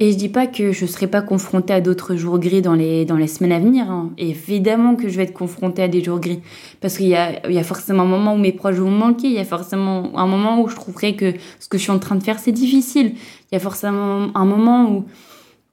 Et 0.00 0.10
je 0.12 0.16
dis 0.16 0.28
pas 0.28 0.46
que 0.46 0.72
je 0.72 0.86
serai 0.86 1.06
pas 1.06 1.22
confrontée 1.22 1.72
à 1.72 1.80
d'autres 1.80 2.16
jours 2.16 2.38
gris 2.38 2.62
dans 2.62 2.74
les, 2.74 3.04
dans 3.04 3.16
les 3.16 3.28
semaines 3.28 3.52
à 3.52 3.60
venir. 3.60 3.90
Hein. 3.90 4.10
Évidemment 4.18 4.96
que 4.96 5.08
je 5.08 5.16
vais 5.16 5.24
être 5.24 5.34
confrontée 5.34 5.82
à 5.82 5.88
des 5.88 6.02
jours 6.02 6.20
gris. 6.20 6.40
Parce 6.80 6.96
qu'il 6.96 7.06
y 7.06 7.14
a, 7.14 7.48
y 7.48 7.58
a 7.58 7.62
forcément 7.62 8.02
un 8.02 8.06
moment 8.06 8.34
où 8.34 8.38
mes 8.38 8.52
proches 8.52 8.76
vont 8.76 8.90
me 8.90 8.96
manquer. 8.96 9.28
Il 9.28 9.34
y 9.34 9.38
a 9.38 9.44
forcément 9.44 10.18
un 10.18 10.26
moment 10.26 10.60
où 10.60 10.68
je 10.68 10.74
trouverai 10.74 11.14
que 11.16 11.34
ce 11.60 11.68
que 11.68 11.78
je 11.78 11.82
suis 11.82 11.92
en 11.92 11.98
train 11.98 12.16
de 12.16 12.22
faire, 12.22 12.38
c'est 12.38 12.52
difficile. 12.52 13.14
Il 13.50 13.54
y 13.54 13.56
a 13.56 13.60
forcément 13.60 14.30
un 14.34 14.44
moment 14.44 14.90
où, 14.90 15.04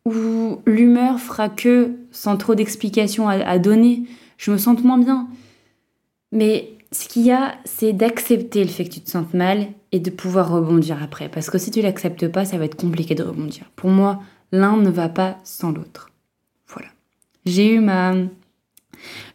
où 0.06 0.62
l'humeur 0.66 1.20
fera 1.20 1.50
que, 1.50 1.92
sans 2.12 2.38
trop 2.38 2.54
d'explications 2.54 3.30
à, 3.30 3.34
à 3.34 3.60
donner, 3.60 4.04
je 4.38 4.52
me 4.52 4.58
sente 4.58 4.84
moins 4.84 5.00
bien. 5.00 5.28
Mais 6.32 6.74
ce 6.92 7.08
qu'il 7.08 7.24
y 7.24 7.32
a, 7.32 7.56
c'est 7.66 7.94
d'accepter 7.94 8.64
le 8.64 8.70
fait 8.70 8.84
que 8.84 8.94
tu 8.94 9.02
te 9.02 9.10
sentes 9.10 9.34
mal 9.34 9.68
et 9.92 10.00
de 10.00 10.10
pouvoir 10.10 10.52
rebondir 10.52 11.02
après. 11.02 11.30
Parce 11.30 11.50
que 11.50 11.58
si 11.58 11.72
tu 11.72 11.82
l'acceptes 11.82 12.28
pas, 12.28 12.46
ça 12.46 12.58
va 12.58 12.66
être 12.66 12.76
compliqué 12.76 13.16
de 13.16 13.24
rebondir. 13.24 13.66
Pour 13.76 13.90
moi, 13.90 14.22
l'un 14.52 14.78
ne 14.78 14.90
va 14.90 15.10
pas 15.10 15.38
sans 15.44 15.72
l'autre. 15.72 16.12
Voilà. 16.68 16.90
J'ai 17.46 17.74
eu 17.74 17.80
ma. 17.80 18.14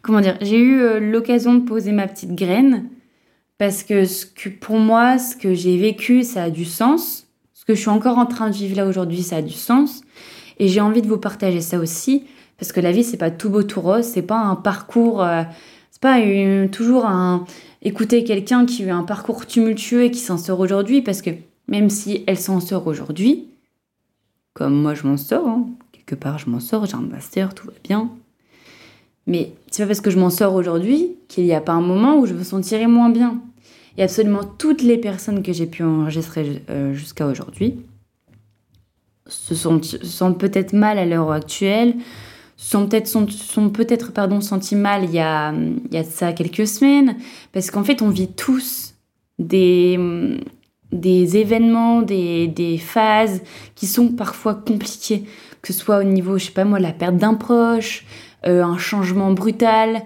Comment 0.01 0.21
dire 0.21 0.37
J'ai 0.41 0.59
eu 0.59 0.81
euh, 0.81 0.99
l'occasion 0.99 1.55
de 1.55 1.61
poser 1.61 1.91
ma 1.91 2.07
petite 2.07 2.35
graine. 2.35 2.89
Parce 3.57 3.83
que, 3.83 4.05
ce 4.05 4.25
que 4.25 4.49
pour 4.49 4.77
moi, 4.77 5.17
ce 5.17 5.35
que 5.35 5.53
j'ai 5.53 5.77
vécu, 5.77 6.23
ça 6.23 6.43
a 6.43 6.49
du 6.49 6.65
sens. 6.65 7.27
Ce 7.53 7.65
que 7.65 7.75
je 7.75 7.79
suis 7.79 7.89
encore 7.89 8.17
en 8.17 8.25
train 8.25 8.49
de 8.49 8.55
vivre 8.55 8.75
là 8.75 8.85
aujourd'hui, 8.85 9.23
ça 9.23 9.37
a 9.37 9.41
du 9.41 9.53
sens. 9.53 10.01
Et 10.59 10.67
j'ai 10.67 10.81
envie 10.81 11.01
de 11.01 11.07
vous 11.07 11.17
partager 11.17 11.61
ça 11.61 11.79
aussi. 11.79 12.25
Parce 12.57 12.71
que 12.71 12.79
la 12.79 12.91
vie, 12.91 13.03
c'est 13.03 13.17
pas 13.17 13.31
tout 13.31 13.49
beau, 13.49 13.63
tout 13.63 13.81
rose. 13.81 14.05
C'est 14.05 14.21
pas 14.21 14.37
un 14.37 14.55
parcours. 14.55 15.23
Euh, 15.23 15.43
pas 16.03 16.19
toujours 16.69 17.05
un 17.05 17.45
écouter 17.81 18.25
quelqu'un 18.25 18.65
qui 18.65 18.83
a 18.83 18.87
eu 18.87 18.89
un 18.89 19.03
parcours 19.03 19.47
tumultueux 19.47 20.03
et 20.03 20.11
qui 20.11 20.19
s'en 20.19 20.37
sort 20.37 20.59
aujourd'hui, 20.59 21.01
parce 21.01 21.21
que 21.21 21.29
même 21.69 21.89
si 21.89 22.25
elle 22.27 22.37
s'en 22.37 22.59
sort 22.59 22.87
aujourd'hui, 22.87 23.47
comme 24.53 24.73
moi 24.73 24.95
je 24.95 25.07
m'en 25.07 25.15
sors, 25.15 25.47
hein, 25.47 25.65
quelque 25.93 26.15
part 26.15 26.39
je 26.39 26.49
m'en 26.49 26.59
sors, 26.59 26.85
j'ai 26.85 26.95
un 26.95 27.01
master, 27.01 27.55
tout 27.55 27.67
va 27.67 27.73
bien. 27.85 28.09
Mais 29.27 29.53
c'est 29.71 29.83
pas 29.83 29.87
parce 29.87 30.01
que 30.01 30.11
je 30.11 30.19
m'en 30.19 30.29
sors 30.29 30.53
aujourd'hui 30.55 31.15
qu'il 31.29 31.45
n'y 31.45 31.53
a 31.53 31.61
pas 31.61 31.71
un 31.71 31.81
moment 31.81 32.19
où 32.19 32.25
je 32.25 32.33
me 32.33 32.43
sentirai 32.43 32.87
moins 32.87 33.09
bien. 33.09 33.41
Et 33.97 34.03
absolument 34.03 34.43
toutes 34.43 34.81
les 34.81 34.97
personnes 34.97 35.41
que 35.41 35.53
j'ai 35.53 35.67
pu 35.67 35.83
enregistrer 35.83 36.63
euh, 36.69 36.93
jusqu'à 36.93 37.27
aujourd'hui 37.27 37.77
se 39.25 39.55
sentent, 39.55 40.37
peut-être 40.37 40.73
mal 40.73 40.97
à 40.97 41.05
l'heure 41.05 41.31
actuelle, 41.31 41.95
sont 42.63 42.87
peut-être 42.87 43.07
sont, 43.07 43.27
sont 43.27 43.69
peut-être 43.69 44.11
pardon 44.13 44.41
sentis 44.41 44.75
mal 44.75 45.03
il 45.03 45.11
y 45.11 45.19
a 45.19 45.53
il 45.53 45.93
y 45.93 45.97
a 45.97 46.03
ça 46.03 46.33
quelques 46.33 46.67
semaines 46.67 47.17
parce 47.51 47.71
qu'en 47.71 47.83
fait 47.83 48.01
on 48.01 48.09
vit 48.09 48.29
tous 48.29 48.95
des 49.39 49.99
des 50.93 51.37
événements, 51.37 52.03
des, 52.03 52.47
des, 52.47 52.77
phases 52.77 53.41
qui 53.75 53.87
sont 53.87 54.09
parfois 54.09 54.53
compliquées, 54.53 55.25
que 55.61 55.73
ce 55.73 55.79
soit 55.79 55.97
au 55.97 56.03
niveau, 56.03 56.37
je 56.37 56.45
sais 56.45 56.51
pas 56.51 56.65
moi, 56.65 56.79
la 56.79 56.93
perte 56.93 57.17
d'un 57.17 57.33
proche, 57.33 58.05
euh, 58.45 58.63
un 58.63 58.77
changement 58.77 59.31
brutal. 59.31 60.03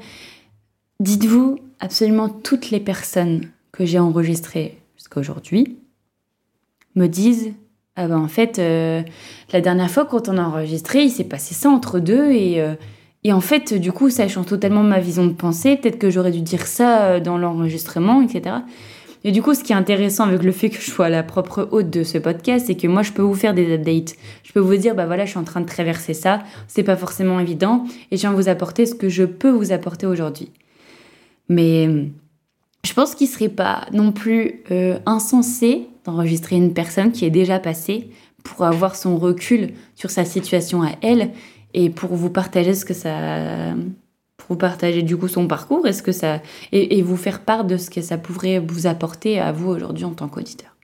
Dites-vous, 0.99 1.59
absolument 1.79 2.29
toutes 2.29 2.71
les 2.71 2.79
personnes 2.79 3.49
que 3.71 3.85
j'ai 3.85 3.99
enregistrées 3.99 4.77
jusqu'à 4.95 5.19
aujourd'hui 5.19 5.77
me 6.95 7.07
disent 7.07 7.53
ah 7.97 8.07
ben 8.07 8.17
en 8.17 8.27
fait, 8.27 8.59
euh, 8.59 9.01
la 9.51 9.59
dernière 9.59 9.89
fois 9.89 10.05
quand 10.05 10.29
on 10.29 10.37
a 10.37 10.43
enregistré, 10.43 11.03
il 11.03 11.09
s'est 11.09 11.23
passé 11.23 11.55
ça 11.55 11.69
entre 11.69 11.99
deux 11.99 12.31
et, 12.31 12.61
euh, 12.61 12.75
et 13.23 13.33
en 13.33 13.41
fait, 13.41 13.73
du 13.73 13.91
coup, 13.91 14.09
ça 14.11 14.27
change 14.27 14.45
totalement 14.45 14.83
ma 14.83 14.99
vision 14.99 15.25
de 15.25 15.33
pensée. 15.33 15.75
Peut-être 15.75 15.97
que 15.97 16.09
j'aurais 16.09 16.31
dû 16.31 16.41
dire 16.41 16.67
ça 16.67 17.19
dans 17.19 17.37
l'enregistrement, 17.37 18.21
etc. 18.21 18.57
Et 19.23 19.31
du 19.31 19.41
coup, 19.41 19.53
ce 19.53 19.63
qui 19.63 19.73
est 19.73 19.75
intéressant 19.75 20.25
avec 20.25 20.43
le 20.43 20.51
fait 20.51 20.69
que 20.69 20.79
je 20.79 20.89
sois 20.89 21.09
la 21.09 21.23
propre 21.23 21.67
hôte 21.71 21.89
de 21.89 22.03
ce 22.03 22.17
podcast, 22.17 22.67
c'est 22.67 22.75
que 22.75 22.87
moi, 22.87 23.01
je 23.01 23.11
peux 23.11 23.23
vous 23.23 23.33
faire 23.33 23.53
des 23.53 23.73
updates. 23.73 24.15
Je 24.43 24.53
peux 24.53 24.59
vous 24.59 24.77
dire, 24.77 24.95
bah 24.95 25.05
voilà, 25.07 25.25
je 25.25 25.31
suis 25.31 25.39
en 25.39 25.43
train 25.43 25.59
de 25.59 25.65
traverser 25.65 26.13
ça. 26.13 26.43
C'est 26.67 26.83
pas 26.83 26.95
forcément 26.95 27.39
évident. 27.39 27.85
Et 28.11 28.15
je 28.15 28.21
viens 28.21 28.31
vous 28.31 28.47
apporter 28.47 28.85
ce 28.85 28.95
que 28.95 29.09
je 29.09 29.23
peux 29.23 29.49
vous 29.49 29.71
apporter 29.71 30.05
aujourd'hui. 30.05 30.51
Mais 31.49 31.89
je 32.85 32.93
pense 32.93 33.15
qu'il 33.15 33.27
serait 33.27 33.49
pas 33.49 33.85
non 33.91 34.11
plus 34.11 34.61
euh, 34.71 34.99
insensé 35.05 35.87
d'enregistrer 36.07 36.55
une 36.55 36.73
personne 36.73 37.11
qui 37.11 37.25
est 37.25 37.29
déjà 37.29 37.59
passée 37.59 38.09
pour 38.43 38.65
avoir 38.65 38.95
son 38.95 39.17
recul 39.17 39.73
sur 39.95 40.09
sa 40.09 40.23
situation 40.23 40.81
à 40.81 40.91
elle 41.01 41.31
et 41.73 41.89
pour 41.89 42.15
vous 42.15 42.29
partager 42.29 42.73
ce 42.73 42.85
que 42.85 42.93
ça 42.93 43.73
pour 44.37 44.47
vous 44.49 44.55
partager 44.55 45.03
du 45.03 45.17
coup 45.17 45.27
son 45.27 45.47
parcours 45.47 45.85
est-ce 45.85 46.01
que 46.01 46.13
ça 46.13 46.41
et, 46.71 47.01
vous 47.01 47.17
faire 47.17 47.41
part 47.41 47.65
de 47.65 47.75
ce 47.75 47.89
que 47.89 48.01
ça 48.01 48.17
pourrait 48.17 48.59
vous 48.59 48.87
apporter 48.87 49.39
à 49.39 49.51
vous 49.51 49.69
aujourd'hui 49.69 50.05
en 50.05 50.11
tant 50.11 50.29
qu'auditeur. 50.29 50.75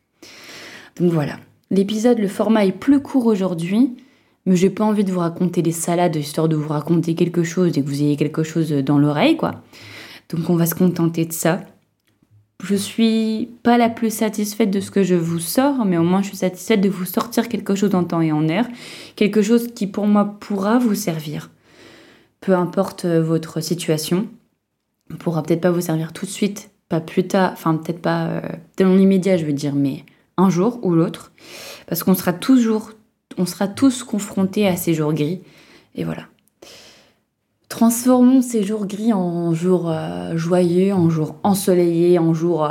Donc 0.99 1.11
voilà, 1.11 1.37
l'épisode, 1.71 2.19
le 2.19 2.27
format 2.27 2.65
est 2.65 2.71
plus 2.73 3.01
court 3.01 3.25
aujourd'hui, 3.25 3.95
mais 4.45 4.57
j'ai 4.57 4.69
pas 4.69 4.83
envie 4.83 5.05
de 5.05 5.11
vous 5.11 5.19
raconter 5.19 5.61
des 5.61 5.71
salades 5.71 6.17
histoire 6.17 6.49
de 6.49 6.57
vous 6.57 6.67
raconter 6.67 7.15
quelque 7.15 7.43
chose 7.43 7.77
et 7.77 7.81
que 7.81 7.87
vous 7.87 8.01
ayez 8.01 8.17
quelque 8.17 8.43
chose 8.43 8.71
dans 8.71 8.97
l'oreille 8.97 9.37
quoi. 9.37 9.63
Donc 10.29 10.49
on 10.49 10.57
va 10.57 10.65
se 10.65 10.75
contenter 10.75 11.25
de 11.25 11.33
ça. 11.33 11.61
Je 12.63 12.75
suis 12.75 13.49
pas 13.61 13.77
la 13.77 13.89
plus 13.89 14.13
satisfaite 14.13 14.71
de 14.71 14.79
ce 14.79 14.89
que 14.89 15.03
je 15.03 15.15
vous 15.15 15.39
sors, 15.39 15.85
mais 15.85 15.97
au 15.97 16.03
moins 16.03 16.21
je 16.21 16.29
suis 16.29 16.37
satisfaite 16.37 16.81
de 16.81 16.89
vous 16.89 17.05
sortir 17.05 17.49
quelque 17.49 17.75
chose 17.75 17.93
en 17.93 18.03
temps 18.03 18.21
et 18.21 18.31
en 18.31 18.47
heure, 18.49 18.67
quelque 19.15 19.41
chose 19.41 19.67
qui 19.75 19.85
pour 19.85 20.07
moi 20.07 20.37
pourra 20.39 20.79
vous 20.79 20.95
servir 20.95 21.49
peu 22.43 22.53
importe 22.53 23.05
euh, 23.05 23.23
votre 23.23 23.61
situation. 23.61 24.27
On 25.11 25.15
pourra 25.15 25.43
peut-être 25.43 25.61
pas 25.61 25.71
vous 25.71 25.81
servir 25.81 26.13
tout 26.13 26.25
de 26.25 26.31
suite, 26.31 26.71
pas 26.89 26.99
plus 26.99 27.27
tard, 27.27 27.51
enfin 27.53 27.75
peut-être 27.75 28.01
pas 28.01 28.25
euh, 28.27 28.41
dans 28.77 28.93
l'immédiat, 28.93 29.37
je 29.37 29.45
veux 29.45 29.53
dire, 29.53 29.75
mais 29.75 30.05
un 30.37 30.49
jour 30.49 30.79
ou 30.83 30.91
l'autre, 30.91 31.31
parce 31.87 32.03
qu'on 32.03 32.15
sera 32.15 32.33
toujours, 32.33 32.91
on 33.37 33.45
sera 33.45 33.67
tous 33.67 34.03
confrontés 34.03 34.67
à 34.67 34.75
ces 34.75 34.93
jours 34.93 35.13
gris, 35.13 35.41
et 35.95 36.03
voilà. 36.03 36.23
Transformons 37.73 38.43
ces 38.43 38.61
jours 38.61 38.85
gris 38.85 39.13
en 39.13 39.53
jours 39.55 39.89
euh, 39.89 40.37
joyeux, 40.37 40.93
en 40.93 41.09
jours 41.09 41.35
ensoleillés, 41.41 42.19
en 42.19 42.31
jours, 42.33 42.69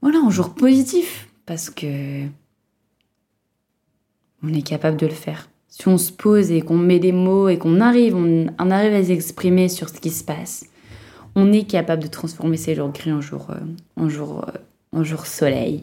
voilà, 0.00 0.18
en 0.18 0.30
jours 0.30 0.54
positifs, 0.54 1.28
parce 1.44 1.68
que 1.68 2.24
on 4.42 4.52
est 4.52 4.62
capable 4.62 4.96
de 4.96 5.06
le 5.06 5.12
faire 5.12 5.48
si 5.76 5.88
on 5.88 5.98
se 5.98 6.12
pose 6.12 6.52
et 6.52 6.62
qu'on 6.62 6.76
met 6.76 7.00
des 7.00 7.10
mots 7.10 7.48
et 7.48 7.58
qu'on 7.58 7.80
arrive, 7.80 8.14
on, 8.14 8.46
arrive 8.70 8.94
à 8.94 9.02
s'exprimer 9.02 9.68
sur 9.68 9.88
ce 9.88 9.94
qui 9.94 10.10
se 10.10 10.22
passe, 10.22 10.66
on 11.34 11.52
est 11.52 11.64
capable 11.64 12.04
de 12.04 12.06
transformer 12.06 12.56
ces 12.56 12.76
jours 12.76 12.90
gris 12.90 13.10
en 13.10 13.20
jours, 13.20 13.48
euh, 13.50 13.58
en 13.96 14.08
jours, 14.08 14.46
euh, 14.48 14.58
en 14.96 15.02
jour 15.02 15.26
soleil. 15.26 15.82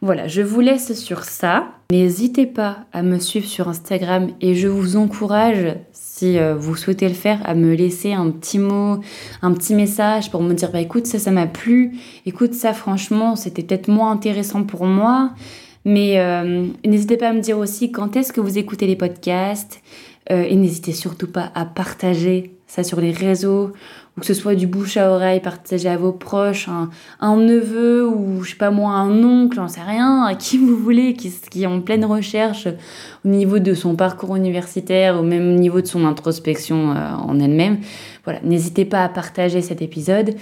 Voilà, 0.00 0.28
je 0.28 0.42
vous 0.42 0.60
laisse 0.60 0.94
sur 0.94 1.24
ça. 1.24 1.70
N'hésitez 1.90 2.46
pas 2.46 2.84
à 2.92 3.02
me 3.02 3.18
suivre 3.18 3.46
sur 3.46 3.68
Instagram 3.68 4.28
et 4.40 4.54
je 4.54 4.68
vous 4.68 4.96
encourage, 4.96 5.74
si 5.90 6.38
euh, 6.38 6.54
vous 6.54 6.76
souhaitez 6.76 7.08
le 7.08 7.14
faire, 7.14 7.40
à 7.44 7.54
me 7.54 7.74
laisser 7.74 8.12
un 8.12 8.30
petit 8.30 8.60
mot, 8.60 9.00
un 9.42 9.52
petit 9.52 9.74
message 9.74 10.30
pour 10.30 10.42
me 10.42 10.54
dire 10.54 10.70
bah 10.70 10.80
écoute 10.80 11.06
ça 11.06 11.18
ça 11.18 11.32
m'a 11.32 11.46
plu, 11.46 11.98
écoute 12.26 12.54
ça 12.54 12.74
franchement 12.74 13.34
c'était 13.34 13.62
peut-être 13.62 13.88
moins 13.88 14.12
intéressant 14.12 14.62
pour 14.62 14.84
moi. 14.84 15.32
Mais 15.84 16.20
euh, 16.20 16.66
n'hésitez 16.84 17.16
pas 17.16 17.30
à 17.30 17.32
me 17.32 17.40
dire 17.40 17.58
aussi 17.58 17.90
quand 17.90 18.14
est-ce 18.16 18.32
que 18.32 18.40
vous 18.40 18.58
écoutez 18.58 18.86
les 18.86 18.96
podcasts. 18.96 19.80
Euh, 20.30 20.42
et 20.42 20.56
n'hésitez 20.56 20.92
surtout 20.92 21.30
pas 21.30 21.50
à 21.54 21.64
partager 21.64 22.52
ça 22.66 22.84
sur 22.84 23.00
les 23.00 23.12
réseaux, 23.12 23.72
que 24.18 24.26
ce 24.26 24.34
soit 24.34 24.54
du 24.54 24.66
bouche 24.66 24.96
à 24.96 25.10
oreille, 25.10 25.40
partager 25.40 25.88
à 25.88 25.96
vos 25.96 26.12
proches, 26.12 26.68
un, 27.20 27.36
neveu 27.36 28.06
ou 28.06 28.42
je 28.42 28.50
sais 28.50 28.56
pas 28.56 28.70
moi, 28.70 28.92
un 28.92 29.22
oncle, 29.22 29.56
j'en 29.56 29.68
sais 29.68 29.82
rien, 29.82 30.24
à 30.24 30.34
qui 30.34 30.58
vous 30.58 30.76
voulez, 30.76 31.14
qui, 31.14 31.62
est 31.62 31.66
en 31.66 31.80
pleine 31.80 32.04
recherche 32.04 32.68
au 33.24 33.28
niveau 33.28 33.58
de 33.58 33.74
son 33.74 33.96
parcours 33.96 34.36
universitaire, 34.36 35.18
au 35.18 35.22
même 35.22 35.56
niveau 35.56 35.80
de 35.80 35.86
son 35.86 36.04
introspection 36.04 36.92
euh, 36.92 37.10
en 37.14 37.38
elle-même. 37.40 37.78
Voilà, 38.24 38.40
n'hésitez 38.42 38.84
pas 38.84 39.04
à 39.04 39.08
partager 39.08 39.62
cet 39.62 39.82
épisode. 39.82 40.34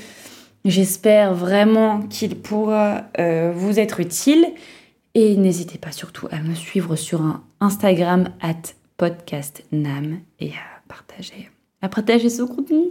J'espère 0.65 1.35
vraiment 1.35 2.01
qu'il 2.03 2.35
pourra 2.37 3.05
vous 3.55 3.79
être 3.79 4.01
utile. 4.01 4.47
Et 5.19 5.35
n'hésitez 5.35 5.79
pas 5.79 5.93
surtout 5.93 6.29
à 6.31 6.43
me 6.43 6.55
suivre 6.55 6.95
sur 6.95 7.41
Instagram 7.61 8.29
at 8.43 8.75
podcastnam 8.99 10.19
et 10.41 10.51
à 10.51 10.83
partager, 10.89 11.49
à 11.81 11.89
partager 11.89 12.29
ce 12.29 12.43
contenu. 12.43 12.85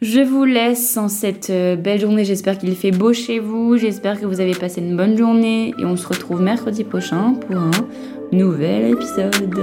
Je 0.00 0.20
vous 0.20 0.44
laisse 0.44 0.96
en 0.96 1.08
cette 1.08 1.50
euh, 1.50 1.74
belle 1.74 1.98
journée. 1.98 2.24
J'espère 2.24 2.56
qu'il 2.56 2.76
fait 2.76 2.92
beau 2.92 3.12
chez 3.12 3.40
vous. 3.40 3.76
J'espère 3.76 4.20
que 4.20 4.26
vous 4.26 4.40
avez 4.40 4.54
passé 4.54 4.80
une 4.80 4.96
bonne 4.96 5.18
journée. 5.18 5.74
Et 5.76 5.84
on 5.84 5.96
se 5.96 6.06
retrouve 6.06 6.40
mercredi 6.40 6.84
prochain 6.84 7.34
pour 7.34 7.56
un 7.56 7.72
nouvel 8.30 8.92
épisode. 8.92 9.58